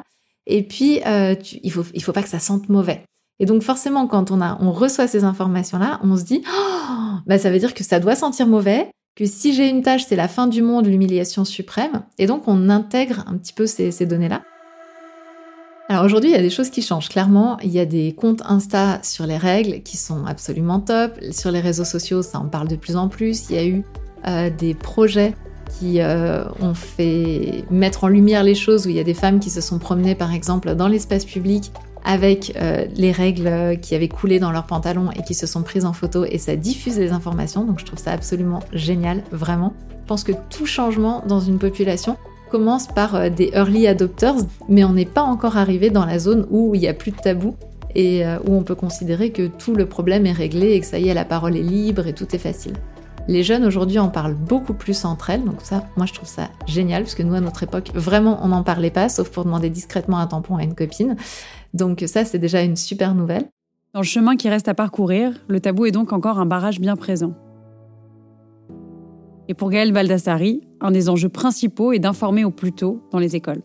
Et 0.48 0.64
puis 0.64 1.02
euh, 1.06 1.36
il 1.64 1.72
faut 1.72 1.86
il 1.94 2.04
faut 2.04 2.12
pas 2.12 2.24
que 2.24 2.30
ça 2.30 2.40
sente 2.40 2.70
mauvais. 2.70 3.04
Et 3.40 3.46
donc 3.46 3.64
forcément 3.64 4.08
quand 4.08 4.32
on 4.32 4.42
a 4.42 4.58
on 4.62 4.72
reçoit 4.72 5.08
ces 5.08 5.24
informations 5.24 5.78
là, 5.78 6.00
on 6.04 6.18
se 6.18 6.24
dit 6.24 6.44
oh, 6.46 7.16
bah 7.26 7.38
ça 7.38 7.52
veut 7.52 7.60
dire 7.60 7.74
que 7.74 7.84
ça 7.84 8.00
doit 8.00 8.16
sentir 8.16 8.48
mauvais 8.48 8.90
que 9.16 9.26
si 9.26 9.54
j'ai 9.54 9.70
une 9.70 9.82
tâche, 9.82 10.06
c'est 10.06 10.16
la 10.16 10.28
fin 10.28 10.48
du 10.48 10.62
monde, 10.62 10.88
l'humiliation 10.88 11.46
suprême. 11.46 12.04
Et 12.18 12.28
donc, 12.28 12.48
on 12.48 12.70
intègre 12.70 13.24
un 13.28 13.38
petit 13.38 13.54
peu 13.54 13.66
ces, 13.66 13.92
ces 13.92 14.06
données-là. 14.06 14.44
Alors 15.88 16.04
aujourd'hui, 16.04 16.32
il 16.32 16.34
y 16.34 16.40
a 16.40 16.42
des 16.42 16.50
choses 16.50 16.72
qui 16.72 16.82
changent. 16.82 17.10
Clairement, 17.10 17.60
il 17.60 17.70
y 17.70 17.80
a 17.80 17.86
des 17.86 18.14
comptes 18.14 18.42
Insta 18.46 19.00
sur 19.04 19.28
les 19.28 19.38
règles 19.38 19.84
qui 19.84 19.98
sont 19.98 20.26
absolument 20.26 20.80
top. 20.80 21.12
Sur 21.32 21.52
les 21.52 21.60
réseaux 21.60 21.86
sociaux, 21.86 22.24
ça 22.24 22.40
en 22.40 22.48
parle 22.48 22.68
de 22.68 22.76
plus 22.76 22.96
en 22.96 23.08
plus. 23.08 23.50
Il 23.50 23.56
y 23.56 23.60
a 23.60 23.66
eu 23.66 23.84
euh, 24.28 24.50
des 24.50 24.74
projets 24.74 25.36
qui 25.78 26.02
euh, 26.02 26.44
ont 26.60 26.74
fait 26.74 27.66
mettre 27.70 28.04
en 28.04 28.08
lumière 28.08 28.44
les 28.44 28.56
choses 28.56 28.88
où 28.88 28.90
il 28.90 28.96
y 28.96 29.00
a 29.00 29.04
des 29.04 29.14
femmes 29.14 29.40
qui 29.40 29.52
se 29.52 29.62
sont 29.62 29.78
promenées 29.78 30.16
par 30.16 30.32
exemple 30.32 30.74
dans 30.76 30.88
l'espace 30.88 31.26
public 31.26 31.72
avec 32.04 32.54
euh, 32.56 32.86
les 32.96 33.12
règles 33.12 33.80
qui 33.82 33.96
avaient 33.96 34.08
coulé 34.08 34.40
dans 34.40 34.52
leurs 34.52 34.68
pantalons 34.68 35.12
et 35.12 35.24
qui 35.24 35.34
se 35.34 35.48
sont 35.48 35.64
prises 35.64 35.86
en 35.86 35.94
photo 35.94 36.24
et 36.24 36.38
ça 36.40 36.56
diffuse 36.56 36.98
les 36.98 37.12
informations. 37.12 37.64
Donc 37.64 37.80
je 37.80 37.86
trouve 37.86 38.00
ça 38.00 38.12
absolument 38.12 38.62
génial, 38.74 39.24
vraiment. 39.32 39.74
Je 40.02 40.08
pense 40.08 40.24
que 40.24 40.32
tout 40.50 40.66
changement 40.66 41.24
dans 41.28 41.40
une 41.40 41.60
population 41.60 42.18
commence 42.50 42.88
par 42.88 43.16
euh, 43.16 43.30
des 43.30 43.52
early 43.54 43.88
adopters, 43.88 44.36
mais 44.70 44.84
on 44.84 44.94
n'est 44.94 45.06
pas 45.06 45.24
encore 45.24 45.58
arrivé 45.58 45.90
dans 45.90 46.06
la 46.06 46.20
zone 46.20 46.48
où 46.50 46.76
il 46.76 46.82
n'y 46.82 46.88
a 46.88 46.94
plus 46.94 47.12
de 47.12 47.18
tabou 47.18 47.56
et 47.96 48.26
euh, 48.26 48.38
où 48.46 48.54
on 48.54 48.64
peut 48.64 48.76
considérer 48.76 49.32
que 49.32 49.48
tout 49.48 49.76
le 49.76 49.86
problème 49.86 50.26
est 50.26 50.32
réglé 50.32 50.72
et 50.72 50.80
que 50.80 50.86
ça 50.86 51.00
y 51.00 51.08
est, 51.08 51.14
la 51.14 51.26
parole 51.26 51.56
est 51.56 51.64
libre 51.64 52.08
et 52.08 52.14
tout 52.14 52.36
est 52.36 52.40
facile. 52.40 52.74
Les 53.28 53.42
jeunes 53.42 53.66
aujourd'hui 53.66 53.98
en 53.98 54.10
parlent 54.10 54.36
beaucoup 54.36 54.76
plus 54.76 55.04
entre 55.04 55.32
elles, 55.32 55.44
donc 55.44 55.62
ça, 55.64 55.86
moi 55.98 56.06
je 56.06 56.14
trouve 56.14 56.30
ça 56.30 56.50
génial, 56.68 57.04
parce 57.04 57.16
que 57.16 57.24
nous 57.24 57.34
à 57.34 57.42
notre 57.42 57.64
époque, 57.64 57.90
vraiment 57.96 58.40
on 58.44 58.50
n'en 58.50 58.64
parlait 58.64 58.92
pas, 58.92 59.10
sauf 59.10 59.30
pour 59.30 59.46
demander 59.46 59.72
discrètement 59.72 60.20
un 60.20 60.28
tampon 60.28 60.58
à 60.58 60.64
une 60.64 60.76
copine. 60.76 61.16
Donc 61.74 62.04
ça, 62.06 62.24
c'est 62.24 62.38
déjà 62.38 62.62
une 62.62 62.76
super 62.76 63.16
nouvelle. 63.16 63.46
Dans 63.94 64.02
le 64.02 64.06
chemin 64.06 64.36
qui 64.36 64.50
reste 64.50 64.68
à 64.68 64.74
parcourir, 64.74 65.32
le 65.48 65.60
tabou 65.60 65.86
est 65.86 65.92
donc 65.92 66.14
encore 66.14 66.40
un 66.40 66.46
barrage 66.46 66.80
bien 66.80 66.96
présent. 66.96 67.34
Et 69.48 69.54
pour 69.54 69.70
Gaël 69.70 69.92
Baldassari, 69.92 70.62
un 70.82 70.92
des 70.92 71.08
enjeux 71.08 71.30
principaux 71.30 71.94
est 71.94 72.00
d'informer 72.00 72.44
au 72.44 72.52
plus 72.52 72.72
tôt 72.72 73.04
dans 73.12 73.20
les 73.20 73.36
écoles. 73.36 73.62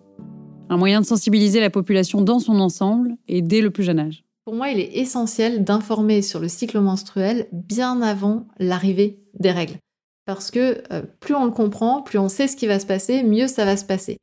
Un 0.68 0.76
moyen 0.76 1.00
de 1.00 1.06
sensibiliser 1.06 1.60
la 1.60 1.70
population 1.70 2.20
dans 2.20 2.38
son 2.38 2.60
ensemble 2.60 3.16
et 3.28 3.40
dès 3.40 3.62
le 3.62 3.70
plus 3.70 3.82
jeune 3.82 3.98
âge. 3.98 4.24
Pour 4.44 4.54
moi, 4.54 4.68
il 4.68 4.78
est 4.78 4.98
essentiel 4.98 5.64
d'informer 5.64 6.22
sur 6.22 6.38
le 6.38 6.48
cycle 6.48 6.80
menstruel 6.80 7.48
bien 7.52 8.02
avant 8.02 8.46
l'arrivée 8.58 9.20
des 9.38 9.50
règles. 9.50 9.78
Parce 10.26 10.50
que 10.50 10.82
euh, 10.92 11.02
plus 11.20 11.34
on 11.34 11.46
le 11.46 11.50
comprend, 11.50 12.02
plus 12.02 12.18
on 12.18 12.28
sait 12.28 12.46
ce 12.46 12.56
qui 12.56 12.66
va 12.66 12.78
se 12.78 12.86
passer, 12.86 13.22
mieux 13.22 13.48
ça 13.48 13.64
va 13.64 13.76
se 13.76 13.84
passer. 13.84 14.18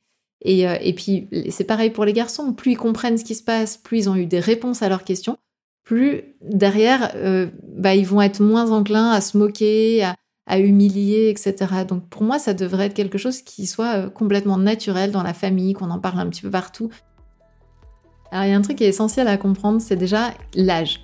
Et, 0.45 0.67
euh, 0.67 0.77
et 0.81 0.93
puis, 0.93 1.27
c'est 1.49 1.63
pareil 1.63 1.89
pour 1.89 2.05
les 2.05 2.13
garçons. 2.13 2.53
Plus 2.53 2.73
ils 2.73 2.77
comprennent 2.77 3.17
ce 3.17 3.25
qui 3.25 3.35
se 3.35 3.43
passe, 3.43 3.77
plus 3.77 3.99
ils 3.99 4.09
ont 4.09 4.15
eu 4.15 4.27
des 4.27 4.39
réponses 4.39 4.83
à 4.83 4.89
leurs 4.89 5.03
questions, 5.03 5.37
plus 5.83 6.35
derrière, 6.41 7.13
euh, 7.15 7.47
bah, 7.63 7.95
ils 7.95 8.05
vont 8.05 8.21
être 8.21 8.41
moins 8.41 8.71
enclins 8.71 9.09
à 9.09 9.21
se 9.21 9.37
moquer, 9.37 10.03
à, 10.03 10.15
à 10.47 10.59
humilier, 10.59 11.29
etc. 11.29 11.83
Donc 11.87 12.07
pour 12.07 12.23
moi, 12.23 12.39
ça 12.39 12.53
devrait 12.53 12.87
être 12.87 12.93
quelque 12.93 13.17
chose 13.17 13.41
qui 13.41 13.67
soit 13.67 13.97
euh, 13.97 14.09
complètement 14.09 14.57
naturel 14.57 15.11
dans 15.11 15.23
la 15.23 15.33
famille, 15.33 15.73
qu'on 15.73 15.91
en 15.91 15.99
parle 15.99 16.19
un 16.19 16.27
petit 16.27 16.41
peu 16.41 16.49
partout. 16.49 16.89
Alors 18.31 18.45
il 18.45 18.51
y 18.51 18.53
a 18.53 18.57
un 18.57 18.61
truc 18.61 18.77
qui 18.77 18.85
est 18.85 18.89
essentiel 18.89 19.27
à 19.27 19.37
comprendre, 19.37 19.81
c'est 19.81 19.95
déjà 19.95 20.31
l'âge. 20.55 21.01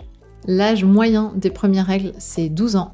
L'âge 0.47 0.83
moyen 0.83 1.33
des 1.35 1.49
premières 1.49 1.85
règles, 1.85 2.13
c'est 2.17 2.49
12 2.49 2.77
ans. 2.77 2.93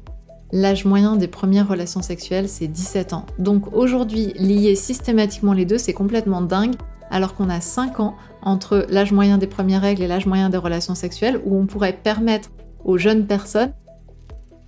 L'âge 0.52 0.84
moyen 0.84 1.16
des 1.16 1.28
premières 1.28 1.68
relations 1.68 2.02
sexuelles, 2.02 2.48
c'est 2.48 2.66
17 2.66 3.12
ans. 3.12 3.26
Donc 3.38 3.72
aujourd'hui, 3.72 4.32
lier 4.36 4.74
systématiquement 4.74 5.52
les 5.52 5.64
deux, 5.64 5.78
c'est 5.78 5.92
complètement 5.92 6.42
dingue, 6.42 6.74
alors 7.10 7.34
qu'on 7.34 7.48
a 7.48 7.60
5 7.60 8.00
ans 8.00 8.16
entre 8.42 8.86
l'âge 8.88 9.12
moyen 9.12 9.38
des 9.38 9.46
premières 9.46 9.82
règles 9.82 10.02
et 10.02 10.08
l'âge 10.08 10.26
moyen 10.26 10.48
des 10.48 10.56
relations 10.58 10.96
sexuelles, 10.96 11.40
où 11.44 11.56
on 11.56 11.66
pourrait 11.66 11.92
permettre 11.92 12.50
aux 12.84 12.98
jeunes 12.98 13.26
personnes 13.26 13.72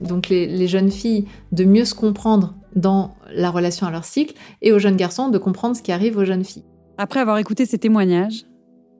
donc 0.02 0.28
les, 0.28 0.66
jeunes 0.66 0.90
filles, 0.90 1.26
de 1.52 1.64
mieux 1.64 1.84
se 1.84 1.94
comprendre 1.94 2.54
dans 2.74 3.14
la 3.34 3.50
relation 3.50 3.86
à 3.86 3.90
leur 3.90 4.04
cycle, 4.04 4.34
et 4.60 4.72
aux 4.72 4.78
jeunes 4.78 4.96
garçons 4.96 5.28
de 5.28 5.38
comprendre 5.38 5.76
ce 5.76 5.82
qui 5.82 5.92
arrive 5.92 6.16
aux 6.16 6.24
jeunes 6.24 6.44
filles. 6.44 6.64
Après 6.98 7.20
avoir 7.20 7.38
écouté 7.38 7.66
ces 7.66 7.78
témoignages, 7.78 8.44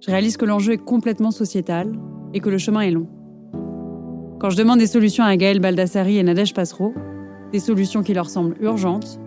je 0.00 0.10
réalise 0.10 0.36
que 0.36 0.44
l'enjeu 0.44 0.72
est 0.72 0.84
complètement 0.84 1.30
sociétal 1.30 1.92
et 2.34 2.40
que 2.40 2.50
le 2.50 2.58
chemin 2.58 2.80
est 2.80 2.90
long. 2.90 3.08
Quand 4.40 4.50
je 4.50 4.56
demande 4.56 4.80
des 4.80 4.86
solutions 4.86 5.22
à 5.22 5.36
Gaëlle 5.36 5.60
Baldassari 5.60 6.18
et 6.18 6.22
Nadège 6.22 6.54
Passereau, 6.54 6.92
des 7.52 7.60
solutions 7.60 8.02
qui 8.02 8.12
leur 8.12 8.28
semblent 8.28 8.56
urgentes, 8.60 9.20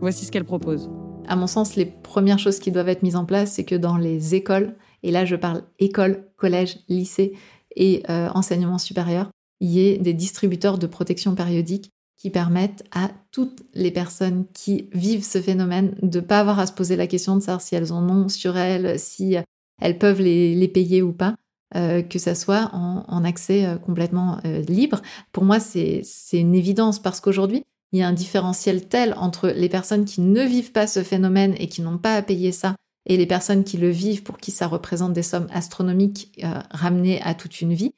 voici 0.00 0.24
ce 0.24 0.32
qu'elles 0.32 0.44
proposent. 0.44 0.90
À 1.26 1.36
mon 1.36 1.46
sens, 1.46 1.76
les 1.76 1.86
premières 1.86 2.38
choses 2.38 2.58
qui 2.58 2.70
doivent 2.70 2.88
être 2.88 3.02
mises 3.02 3.16
en 3.16 3.24
place, 3.24 3.52
c'est 3.52 3.64
que 3.64 3.74
dans 3.74 3.96
les 3.96 4.34
écoles, 4.34 4.74
et 5.02 5.10
là 5.10 5.24
je 5.24 5.36
parle 5.36 5.62
école, 5.78 6.26
collège, 6.36 6.78
lycée 6.88 7.34
et 7.76 8.02
euh, 8.08 8.28
enseignement 8.34 8.78
supérieur, 8.78 9.30
il 9.64 9.70
y 9.70 9.88
ait 9.88 9.96
des 9.96 10.12
distributeurs 10.12 10.76
de 10.76 10.86
protection 10.86 11.34
périodique 11.34 11.90
qui 12.18 12.28
permettent 12.28 12.84
à 12.92 13.10
toutes 13.32 13.62
les 13.72 13.90
personnes 13.90 14.44
qui 14.52 14.90
vivent 14.92 15.24
ce 15.24 15.40
phénomène 15.40 15.96
de 16.02 16.20
ne 16.20 16.24
pas 16.24 16.40
avoir 16.40 16.58
à 16.58 16.66
se 16.66 16.72
poser 16.72 16.96
la 16.96 17.06
question 17.06 17.34
de 17.34 17.40
savoir 17.40 17.62
si 17.62 17.74
elles 17.74 17.90
en 17.90 18.06
ont 18.10 18.28
sur 18.28 18.58
elles, 18.58 18.98
si 18.98 19.36
elles 19.80 19.98
peuvent 19.98 20.20
les, 20.20 20.68
payer 20.68 21.00
ou 21.00 21.12
pas, 21.12 21.34
euh, 21.76 22.02
que 22.02 22.18
ça 22.18 22.34
soit 22.34 22.70
en, 22.74 23.24
accès 23.24 23.64
euh, 23.64 23.76
complètement 23.76 24.38
euh, 24.44 24.60
libre. 24.68 25.00
Pour 25.32 25.44
moi, 25.44 25.60
c'est 25.60 26.02
une 26.34 26.54
évidence 26.54 26.98
parce 26.98 27.20
qu'aujourd'hui, 27.20 27.64
il 27.92 28.00
y 28.00 28.02
a 28.02 28.08
un 28.08 28.12
différentiel 28.12 28.86
tel 28.86 29.14
entre 29.16 29.48
les 29.48 29.70
personnes 29.70 30.04
qui 30.04 30.20
ne 30.20 30.42
vivent 30.42 30.72
pas 30.72 30.86
ce 30.86 31.02
phénomène 31.02 31.54
et 31.58 31.68
qui 31.68 31.80
n'ont 31.80 31.98
pas 31.98 32.16
à 32.16 32.22
payer 32.22 32.52
ça 32.52 32.76
et 33.06 33.16
les 33.16 33.26
personnes 33.26 33.64
qui 33.64 33.78
le 33.78 33.88
vivent 33.88 34.24
pour 34.24 34.36
qui 34.36 34.50
ça 34.50 34.66
représente 34.66 35.14
des 35.14 35.22
sommes 35.22 35.48
astronomiques 35.52 36.38
ramenées 36.70 37.22
à 37.22 37.34
toute 37.34 37.60
une 37.60 37.72
vie 37.72 37.92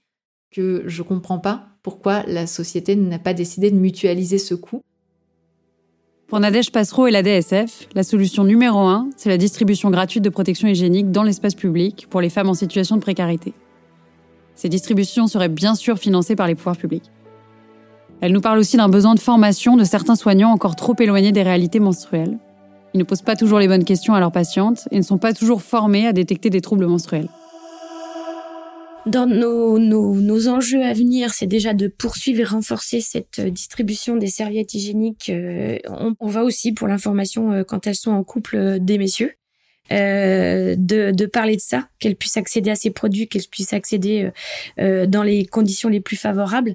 que 0.57 0.85
je 0.87 1.03
ne 1.03 1.07
comprends 1.07 1.39
pas 1.39 1.67
pourquoi 1.83 2.23
la 2.27 2.47
société 2.47 2.97
n'a 2.97 3.19
pas 3.19 3.35
décidé 3.35 3.71
de 3.71 3.77
mutualiser 3.77 4.39
ce 4.39 4.55
coût. 4.55 4.81
Pour 6.29 6.41
Nadège 6.41 6.73
Passereau 6.73 7.07
et 7.07 7.11
la 7.11 7.23
DSF, 7.23 7.89
la 7.95 8.03
solution 8.03 8.43
numéro 8.43 8.79
un, 8.79 9.11
c'est 9.19 9.29
la 9.29 9.37
distribution 9.37 9.91
gratuite 9.91 10.25
de 10.25 10.31
protection 10.31 10.67
hygiénique 10.67 11.13
dans 11.13 11.23
l'espace 11.23 11.55
public 11.55 12.07
pour 12.09 12.23
les 12.23 12.31
femmes 12.31 12.49
en 12.49 12.55
situation 12.55 12.97
de 12.97 13.03
précarité. 13.03 13.53
Ces 14.55 14.71
distributions 14.71 15.27
seraient 15.27 15.51
bien 15.51 15.75
sûr 15.75 15.99
financées 15.99 16.37
par 16.37 16.47
les 16.47 16.55
pouvoirs 16.55 16.79
publics. 16.79 17.11
Elle 18.23 18.33
nous 18.33 18.41
parle 18.41 18.59
aussi 18.59 18.79
d'un 18.79 18.89
besoin 18.89 19.15
de 19.15 19.21
formation 19.21 19.77
de 19.77 19.85
certains 19.85 20.17
soignants 20.17 20.51
encore 20.51 20.75
trop 20.75 20.97
éloignés 20.99 21.33
des 21.33 21.43
réalités 21.43 21.81
menstruelles. 21.81 22.39
Ils 22.95 22.99
ne 22.99 23.05
posent 23.05 23.21
pas 23.21 23.37
toujours 23.37 23.59
les 23.59 23.69
bonnes 23.69 23.85
questions 23.85 24.15
à 24.15 24.21
leurs 24.21 24.33
patientes 24.33 24.89
et 24.91 24.97
ne 24.97 25.03
sont 25.03 25.19
pas 25.19 25.35
toujours 25.35 25.61
formés 25.61 26.07
à 26.07 26.15
détecter 26.15 26.49
des 26.49 26.63
troubles 26.63 26.87
menstruels 26.87 27.29
dans 29.07 29.27
nos, 29.27 29.79
nos, 29.79 30.15
nos, 30.15 30.49
enjeux 30.49 30.83
à 30.83 30.93
venir, 30.93 31.33
c'est 31.33 31.47
déjà 31.47 31.75
de 31.75 31.89
poursuivre 31.89 32.41
et 32.41 32.45
renforcer 32.45 33.01
cette 33.01 33.39
euh, 33.39 33.51
distribution 33.51 34.17
des 34.17 34.27
serviettes 34.27 34.75
hygiéniques. 34.75 35.31
Euh, 35.31 35.79
on, 35.89 36.15
on 36.19 36.29
va 36.29 36.45
aussi 36.45 36.73
pour 36.73 36.89
l'information 36.89 37.53
euh, 37.53 37.65
quand 37.65 37.87
elles 37.87 37.97
sont 37.97 38.11
en 38.11 38.25
couple 38.25 38.79
des 38.81 38.99
messieurs. 38.99 39.35
Euh, 39.93 40.75
de, 40.77 41.13
de, 41.13 41.27
parler 41.27 41.55
de 41.55 41.61
ça, 41.61 41.89
qu'elles 42.01 42.17
puissent 42.17 42.37
accéder 42.37 42.71
à 42.71 42.75
ces 42.75 42.91
produits, 42.91 43.29
qu'elles 43.29 43.47
puissent 43.49 43.73
accéder 43.73 44.31
euh, 44.81 45.07
dans 45.07 45.23
les 45.23 45.47
conditions 45.47 45.89
les 45.89 46.01
plus 46.01 46.17
favorables. 46.17 46.75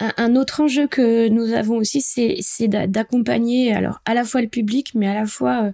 Un, 0.00 0.36
autre 0.36 0.60
enjeu 0.60 0.86
que 0.86 1.28
nous 1.28 1.52
avons 1.52 1.76
aussi, 1.76 2.00
c'est 2.02 2.68
d'accompagner 2.68 3.72
alors 3.72 4.00
à 4.04 4.12
la 4.12 4.24
fois 4.24 4.42
le 4.42 4.48
public, 4.48 4.90
mais 4.94 5.06
à 5.06 5.14
la 5.14 5.24
fois 5.24 5.70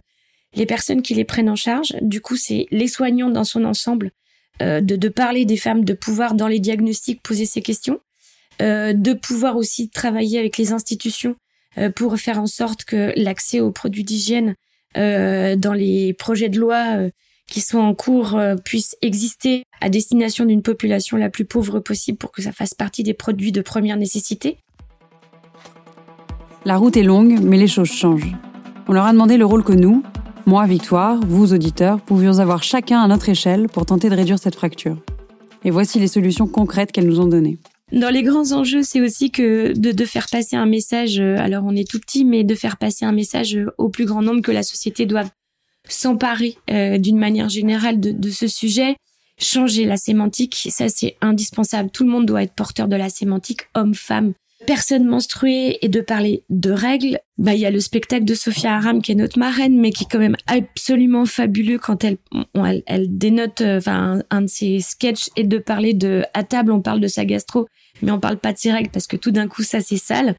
les 0.54 0.66
personnes 0.66 1.00
qui 1.00 1.14
les 1.14 1.24
prennent 1.24 1.48
en 1.48 1.56
charge. 1.56 1.96
Du 2.02 2.20
coup, 2.20 2.36
c'est 2.36 2.66
les 2.70 2.86
soignants 2.86 3.30
dans 3.30 3.44
son 3.44 3.64
ensemble 3.64 4.12
euh, 4.60 4.80
de, 4.80 5.08
parler 5.08 5.44
des 5.44 5.56
femmes, 5.56 5.84
de 5.84 5.94
pouvoir 5.94 6.34
dans 6.34 6.48
les 6.48 6.58
diagnostics 6.58 7.22
poser 7.22 7.46
ces 7.46 7.62
questions, 7.62 8.00
euh, 8.60 8.92
de 8.92 9.14
pouvoir 9.14 9.56
aussi 9.56 9.88
travailler 9.88 10.38
avec 10.38 10.58
les 10.58 10.72
institutions 10.72 11.36
euh, 11.78 11.90
pour 11.90 12.18
faire 12.18 12.38
en 12.38 12.46
sorte 12.46 12.84
que 12.84 13.12
l'accès 13.16 13.60
aux 13.60 13.70
produits 13.70 14.04
d'hygiène 14.04 14.54
dans 14.96 15.72
les 15.72 16.14
projets 16.14 16.48
de 16.48 16.58
loi 16.58 16.98
qui 17.46 17.60
sont 17.60 17.78
en 17.78 17.94
cours 17.94 18.36
puisse 18.64 18.96
exister 19.02 19.62
à 19.80 19.88
destination 19.88 20.44
d'une 20.44 20.62
population 20.62 21.16
la 21.16 21.30
plus 21.30 21.44
pauvre 21.44 21.78
possible 21.78 22.18
pour 22.18 22.32
que 22.32 22.42
ça 22.42 22.50
fasse 22.50 22.74
partie 22.74 23.04
des 23.04 23.14
produits 23.14 23.52
de 23.52 23.60
première 23.60 23.96
nécessité. 23.96 24.58
La 26.64 26.76
route 26.76 26.96
est 26.96 27.04
longue, 27.04 27.38
mais 27.40 27.56
les 27.56 27.68
choses 27.68 27.92
changent. 27.92 28.34
On 28.88 28.92
leur 28.92 29.04
a 29.04 29.12
demandé 29.12 29.36
le 29.36 29.46
rôle 29.46 29.62
que 29.62 29.72
nous, 29.72 30.02
moi, 30.46 30.66
Victoire, 30.66 31.20
vous, 31.20 31.52
auditeurs, 31.52 32.00
pouvions 32.00 32.38
avoir 32.38 32.62
chacun 32.62 33.00
à 33.00 33.08
notre 33.08 33.28
échelle 33.28 33.68
pour 33.68 33.86
tenter 33.86 34.08
de 34.08 34.14
réduire 34.14 34.38
cette 34.38 34.54
fracture. 34.54 34.96
Et 35.64 35.70
voici 35.70 35.98
les 35.98 36.08
solutions 36.08 36.46
concrètes 36.46 36.92
qu'elles 36.92 37.06
nous 37.06 37.20
ont 37.20 37.26
données. 37.26 37.58
Dans 37.92 38.10
les 38.10 38.22
grands 38.22 38.52
enjeux, 38.52 38.82
c'est 38.82 39.00
aussi 39.00 39.30
que 39.30 39.72
de, 39.76 40.04
faire 40.04 40.26
passer 40.30 40.56
un 40.56 40.66
message, 40.66 41.18
euh, 41.18 41.36
alors 41.38 41.64
on 41.66 41.74
est 41.74 41.88
tout 41.88 41.98
petit, 41.98 42.24
mais 42.24 42.44
de 42.44 42.54
faire 42.54 42.76
passer 42.76 43.04
un 43.04 43.12
message 43.12 43.56
euh, 43.56 43.66
au 43.78 43.88
plus 43.88 44.06
grand 44.06 44.22
nombre 44.22 44.42
que 44.42 44.52
la 44.52 44.62
société 44.62 45.06
doit 45.06 45.24
s'emparer 45.88 46.56
euh, 46.70 46.98
d'une 46.98 47.18
manière 47.18 47.48
générale 47.48 47.98
de, 47.98 48.12
de, 48.12 48.30
ce 48.30 48.46
sujet, 48.46 48.96
changer 49.38 49.86
la 49.86 49.96
sémantique, 49.96 50.68
ça 50.70 50.88
c'est 50.88 51.16
indispensable. 51.20 51.90
Tout 51.90 52.04
le 52.04 52.10
monde 52.10 52.26
doit 52.26 52.44
être 52.44 52.54
porteur 52.54 52.86
de 52.86 52.96
la 52.96 53.08
sémantique, 53.08 53.62
homme, 53.74 53.94
femme, 53.94 54.34
personne 54.70 55.04
menstruée 55.04 55.78
et 55.82 55.88
de 55.88 56.00
parler 56.00 56.44
de 56.48 56.70
règles, 56.70 57.18
bah 57.38 57.54
il 57.54 57.60
y 57.60 57.66
a 57.66 57.72
le 57.72 57.80
spectacle 57.80 58.24
de 58.24 58.34
Sophia 58.34 58.76
Aram 58.76 59.02
qui 59.02 59.10
est 59.10 59.16
notre 59.16 59.36
marraine, 59.36 59.76
mais 59.76 59.90
qui 59.90 60.04
est 60.04 60.06
quand 60.08 60.20
même 60.20 60.36
absolument 60.46 61.26
fabuleux 61.26 61.80
quand 61.80 62.04
elle 62.04 62.18
elle, 62.86 63.18
dénote, 63.18 63.62
euh, 63.62 63.78
enfin 63.78 64.20
un, 64.30 64.42
de 64.42 64.46
ses 64.46 64.78
sketchs 64.78 65.28
et 65.34 65.42
de 65.42 65.58
parler 65.58 65.92
de 65.92 66.22
à 66.34 66.44
table 66.44 66.70
on 66.70 66.80
parle 66.82 67.00
de 67.00 67.08
sa 67.08 67.24
gastro, 67.24 67.66
mais 68.00 68.12
on 68.12 68.20
parle 68.20 68.38
pas 68.38 68.52
de 68.52 68.58
ses 68.58 68.70
règles 68.70 68.90
parce 68.90 69.08
que 69.08 69.16
tout 69.16 69.32
d'un 69.32 69.48
coup 69.48 69.64
ça 69.64 69.80
c'est 69.80 69.96
sale. 69.96 70.36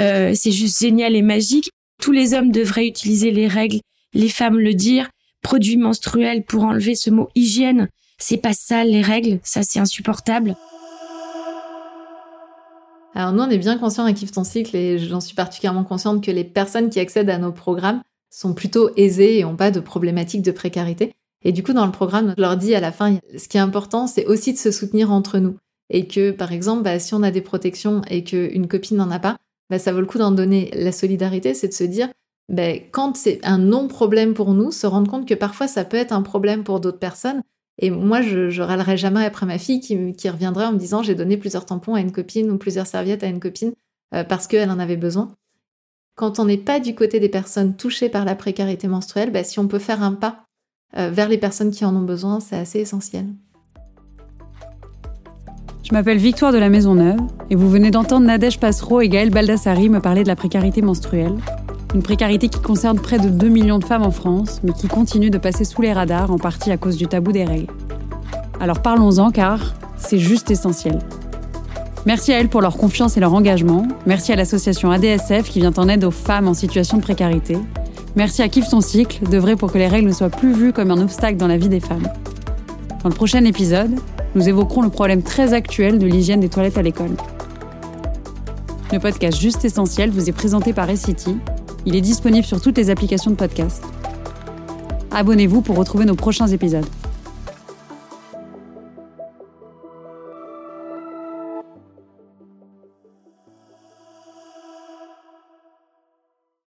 euh, 0.00 0.32
c'est 0.34 0.52
juste 0.52 0.80
génial 0.80 1.14
et 1.14 1.20
magique. 1.20 1.68
Tous 2.00 2.12
les 2.12 2.32
hommes 2.32 2.52
devraient 2.52 2.86
utiliser 2.86 3.30
les 3.30 3.46
règles, 3.46 3.80
les 4.14 4.30
femmes 4.30 4.58
le 4.58 4.72
dire. 4.72 5.10
Produits 5.42 5.76
menstruels 5.76 6.44
pour 6.44 6.64
enlever 6.64 6.94
ce 6.94 7.10
mot 7.10 7.28
hygiène, 7.34 7.90
c'est 8.16 8.38
pas 8.38 8.54
ça 8.54 8.84
les 8.84 9.02
règles, 9.02 9.38
ça 9.42 9.62
c'est 9.62 9.80
insupportable. 9.80 10.56
Alors 13.16 13.32
nous, 13.32 13.42
on 13.42 13.48
est 13.48 13.56
bien 13.56 13.78
conscients 13.78 14.04
à 14.04 14.12
Kiffe 14.12 14.32
ton 14.32 14.44
cycle 14.44 14.76
et 14.76 14.98
j'en 14.98 15.22
suis 15.22 15.34
particulièrement 15.34 15.84
consciente 15.84 16.22
que 16.22 16.30
les 16.30 16.44
personnes 16.44 16.90
qui 16.90 17.00
accèdent 17.00 17.30
à 17.30 17.38
nos 17.38 17.50
programmes 17.50 18.02
sont 18.28 18.52
plutôt 18.52 18.90
aisées 18.98 19.38
et 19.38 19.42
n'ont 19.42 19.56
pas 19.56 19.70
de 19.70 19.80
problématiques 19.80 20.42
de 20.42 20.50
précarité. 20.50 21.14
Et 21.42 21.52
du 21.52 21.62
coup, 21.62 21.72
dans 21.72 21.86
le 21.86 21.92
programme, 21.92 22.34
on 22.36 22.40
leur 22.40 22.58
dit 22.58 22.74
à 22.74 22.80
la 22.80 22.92
fin, 22.92 23.18
ce 23.34 23.48
qui 23.48 23.56
est 23.56 23.60
important, 23.60 24.06
c'est 24.06 24.26
aussi 24.26 24.52
de 24.52 24.58
se 24.58 24.70
soutenir 24.70 25.10
entre 25.12 25.38
nous. 25.38 25.56
Et 25.88 26.06
que, 26.06 26.30
par 26.30 26.52
exemple, 26.52 26.82
bah, 26.82 26.98
si 26.98 27.14
on 27.14 27.22
a 27.22 27.30
des 27.30 27.40
protections 27.40 28.02
et 28.10 28.22
qu'une 28.22 28.68
copine 28.68 28.98
n'en 28.98 29.10
a 29.10 29.18
pas, 29.18 29.38
bah, 29.70 29.78
ça 29.78 29.92
vaut 29.92 30.00
le 30.00 30.06
coup 30.06 30.18
d'en 30.18 30.30
donner. 30.30 30.70
La 30.74 30.92
solidarité, 30.92 31.54
c'est 31.54 31.68
de 31.68 31.72
se 31.72 31.84
dire, 31.84 32.10
bah, 32.52 32.74
quand 32.90 33.16
c'est 33.16 33.40
un 33.44 33.56
non-problème 33.56 34.34
pour 34.34 34.52
nous, 34.52 34.70
se 34.72 34.86
rendre 34.86 35.10
compte 35.10 35.26
que 35.26 35.32
parfois 35.32 35.68
ça 35.68 35.86
peut 35.86 35.96
être 35.96 36.12
un 36.12 36.22
problème 36.22 36.64
pour 36.64 36.80
d'autres 36.80 36.98
personnes. 36.98 37.40
Et 37.78 37.90
moi, 37.90 38.22
je, 38.22 38.48
je 38.48 38.62
râlerai 38.62 38.96
jamais 38.96 39.24
après 39.24 39.46
ma 39.46 39.58
fille 39.58 39.80
qui, 39.80 40.30
reviendrait 40.30 40.66
en 40.66 40.72
me 40.72 40.78
disant 40.78 41.02
j'ai 41.02 41.14
donné 41.14 41.36
plusieurs 41.36 41.66
tampons 41.66 41.94
à 41.94 42.00
une 42.00 42.12
copine 42.12 42.50
ou 42.50 42.56
plusieurs 42.56 42.86
serviettes 42.86 43.22
à 43.22 43.26
une 43.26 43.40
copine 43.40 43.72
euh, 44.14 44.24
parce 44.24 44.46
qu'elle 44.46 44.70
en 44.70 44.78
avait 44.78 44.96
besoin. 44.96 45.28
Quand 46.14 46.38
on 46.38 46.46
n'est 46.46 46.56
pas 46.56 46.80
du 46.80 46.94
côté 46.94 47.20
des 47.20 47.28
personnes 47.28 47.76
touchées 47.76 48.08
par 48.08 48.24
la 48.24 48.34
précarité 48.34 48.88
menstruelle, 48.88 49.30
bah, 49.30 49.44
si 49.44 49.58
on 49.58 49.68
peut 49.68 49.78
faire 49.78 50.02
un 50.02 50.12
pas 50.12 50.44
euh, 50.96 51.10
vers 51.10 51.28
les 51.28 51.38
personnes 51.38 51.70
qui 51.70 51.84
en 51.84 51.94
ont 51.94 52.02
besoin, 52.04 52.40
c'est 52.40 52.56
assez 52.56 52.80
essentiel. 52.80 53.26
Je 55.82 55.92
m'appelle 55.92 56.18
Victoire 56.18 56.52
de 56.52 56.58
la 56.58 56.70
Maison 56.70 56.94
Neuve 56.94 57.20
et 57.50 57.54
vous 57.54 57.68
venez 57.68 57.90
d'entendre 57.90 58.26
Nadège 58.26 58.58
Passereau 58.58 59.02
et 59.02 59.08
Gaël 59.08 59.30
Baldassari 59.30 59.88
me 59.88 60.00
parler 60.00 60.22
de 60.22 60.28
la 60.28 60.34
précarité 60.34 60.82
menstruelle. 60.82 61.36
Une 61.94 62.02
précarité 62.02 62.48
qui 62.48 62.60
concerne 62.60 62.98
près 62.98 63.18
de 63.18 63.28
2 63.28 63.48
millions 63.48 63.78
de 63.78 63.84
femmes 63.84 64.02
en 64.02 64.10
France, 64.10 64.60
mais 64.64 64.72
qui 64.72 64.88
continue 64.88 65.30
de 65.30 65.38
passer 65.38 65.64
sous 65.64 65.82
les 65.82 65.92
radars 65.92 66.30
en 66.30 66.38
partie 66.38 66.70
à 66.70 66.76
cause 66.76 66.96
du 66.96 67.06
tabou 67.06 67.32
des 67.32 67.44
règles. 67.44 67.72
Alors 68.60 68.82
parlons-en 68.82 69.30
car 69.30 69.74
c'est 69.96 70.18
juste 70.18 70.50
essentiel. 70.50 70.98
Merci 72.06 72.32
à 72.32 72.38
elles 72.38 72.48
pour 72.48 72.60
leur 72.60 72.76
confiance 72.76 73.16
et 73.16 73.20
leur 73.20 73.34
engagement. 73.34 73.86
Merci 74.06 74.32
à 74.32 74.36
l'association 74.36 74.90
ADSF 74.90 75.50
qui 75.50 75.60
vient 75.60 75.72
en 75.76 75.88
aide 75.88 76.04
aux 76.04 76.10
femmes 76.10 76.48
en 76.48 76.54
situation 76.54 76.98
de 76.98 77.02
précarité. 77.02 77.56
Merci 78.14 78.42
à 78.42 78.48
Kiffe 78.48 78.70
ton 78.70 78.80
cycle 78.80 79.28
d'œuvrer 79.28 79.56
pour 79.56 79.72
que 79.72 79.78
les 79.78 79.88
règles 79.88 80.08
ne 80.08 80.12
soient 80.12 80.30
plus 80.30 80.52
vues 80.52 80.72
comme 80.72 80.90
un 80.90 81.00
obstacle 81.00 81.36
dans 81.36 81.48
la 81.48 81.56
vie 81.56 81.68
des 81.68 81.80
femmes. 81.80 82.08
Dans 83.02 83.08
le 83.08 83.14
prochain 83.14 83.44
épisode, 83.44 83.94
nous 84.34 84.48
évoquerons 84.48 84.82
le 84.82 84.88
problème 84.88 85.22
très 85.22 85.52
actuel 85.52 85.98
de 85.98 86.06
l'hygiène 86.06 86.40
des 86.40 86.48
toilettes 86.48 86.78
à 86.78 86.82
l'école. 86.82 87.16
Le 88.92 89.00
podcast 89.00 89.40
Juste 89.40 89.64
Essentiel 89.64 90.10
vous 90.10 90.28
est 90.28 90.32
présenté 90.32 90.72
par 90.72 90.88
Essity. 90.88 91.36
Il 91.86 91.94
est 91.94 92.00
disponible 92.00 92.44
sur 92.44 92.60
toutes 92.60 92.76
les 92.76 92.90
applications 92.90 93.30
de 93.30 93.36
podcast. 93.36 93.84
Abonnez-vous 95.12 95.62
pour 95.62 95.76
retrouver 95.76 96.04
nos 96.04 96.16
prochains 96.16 96.48
épisodes. 96.48 96.84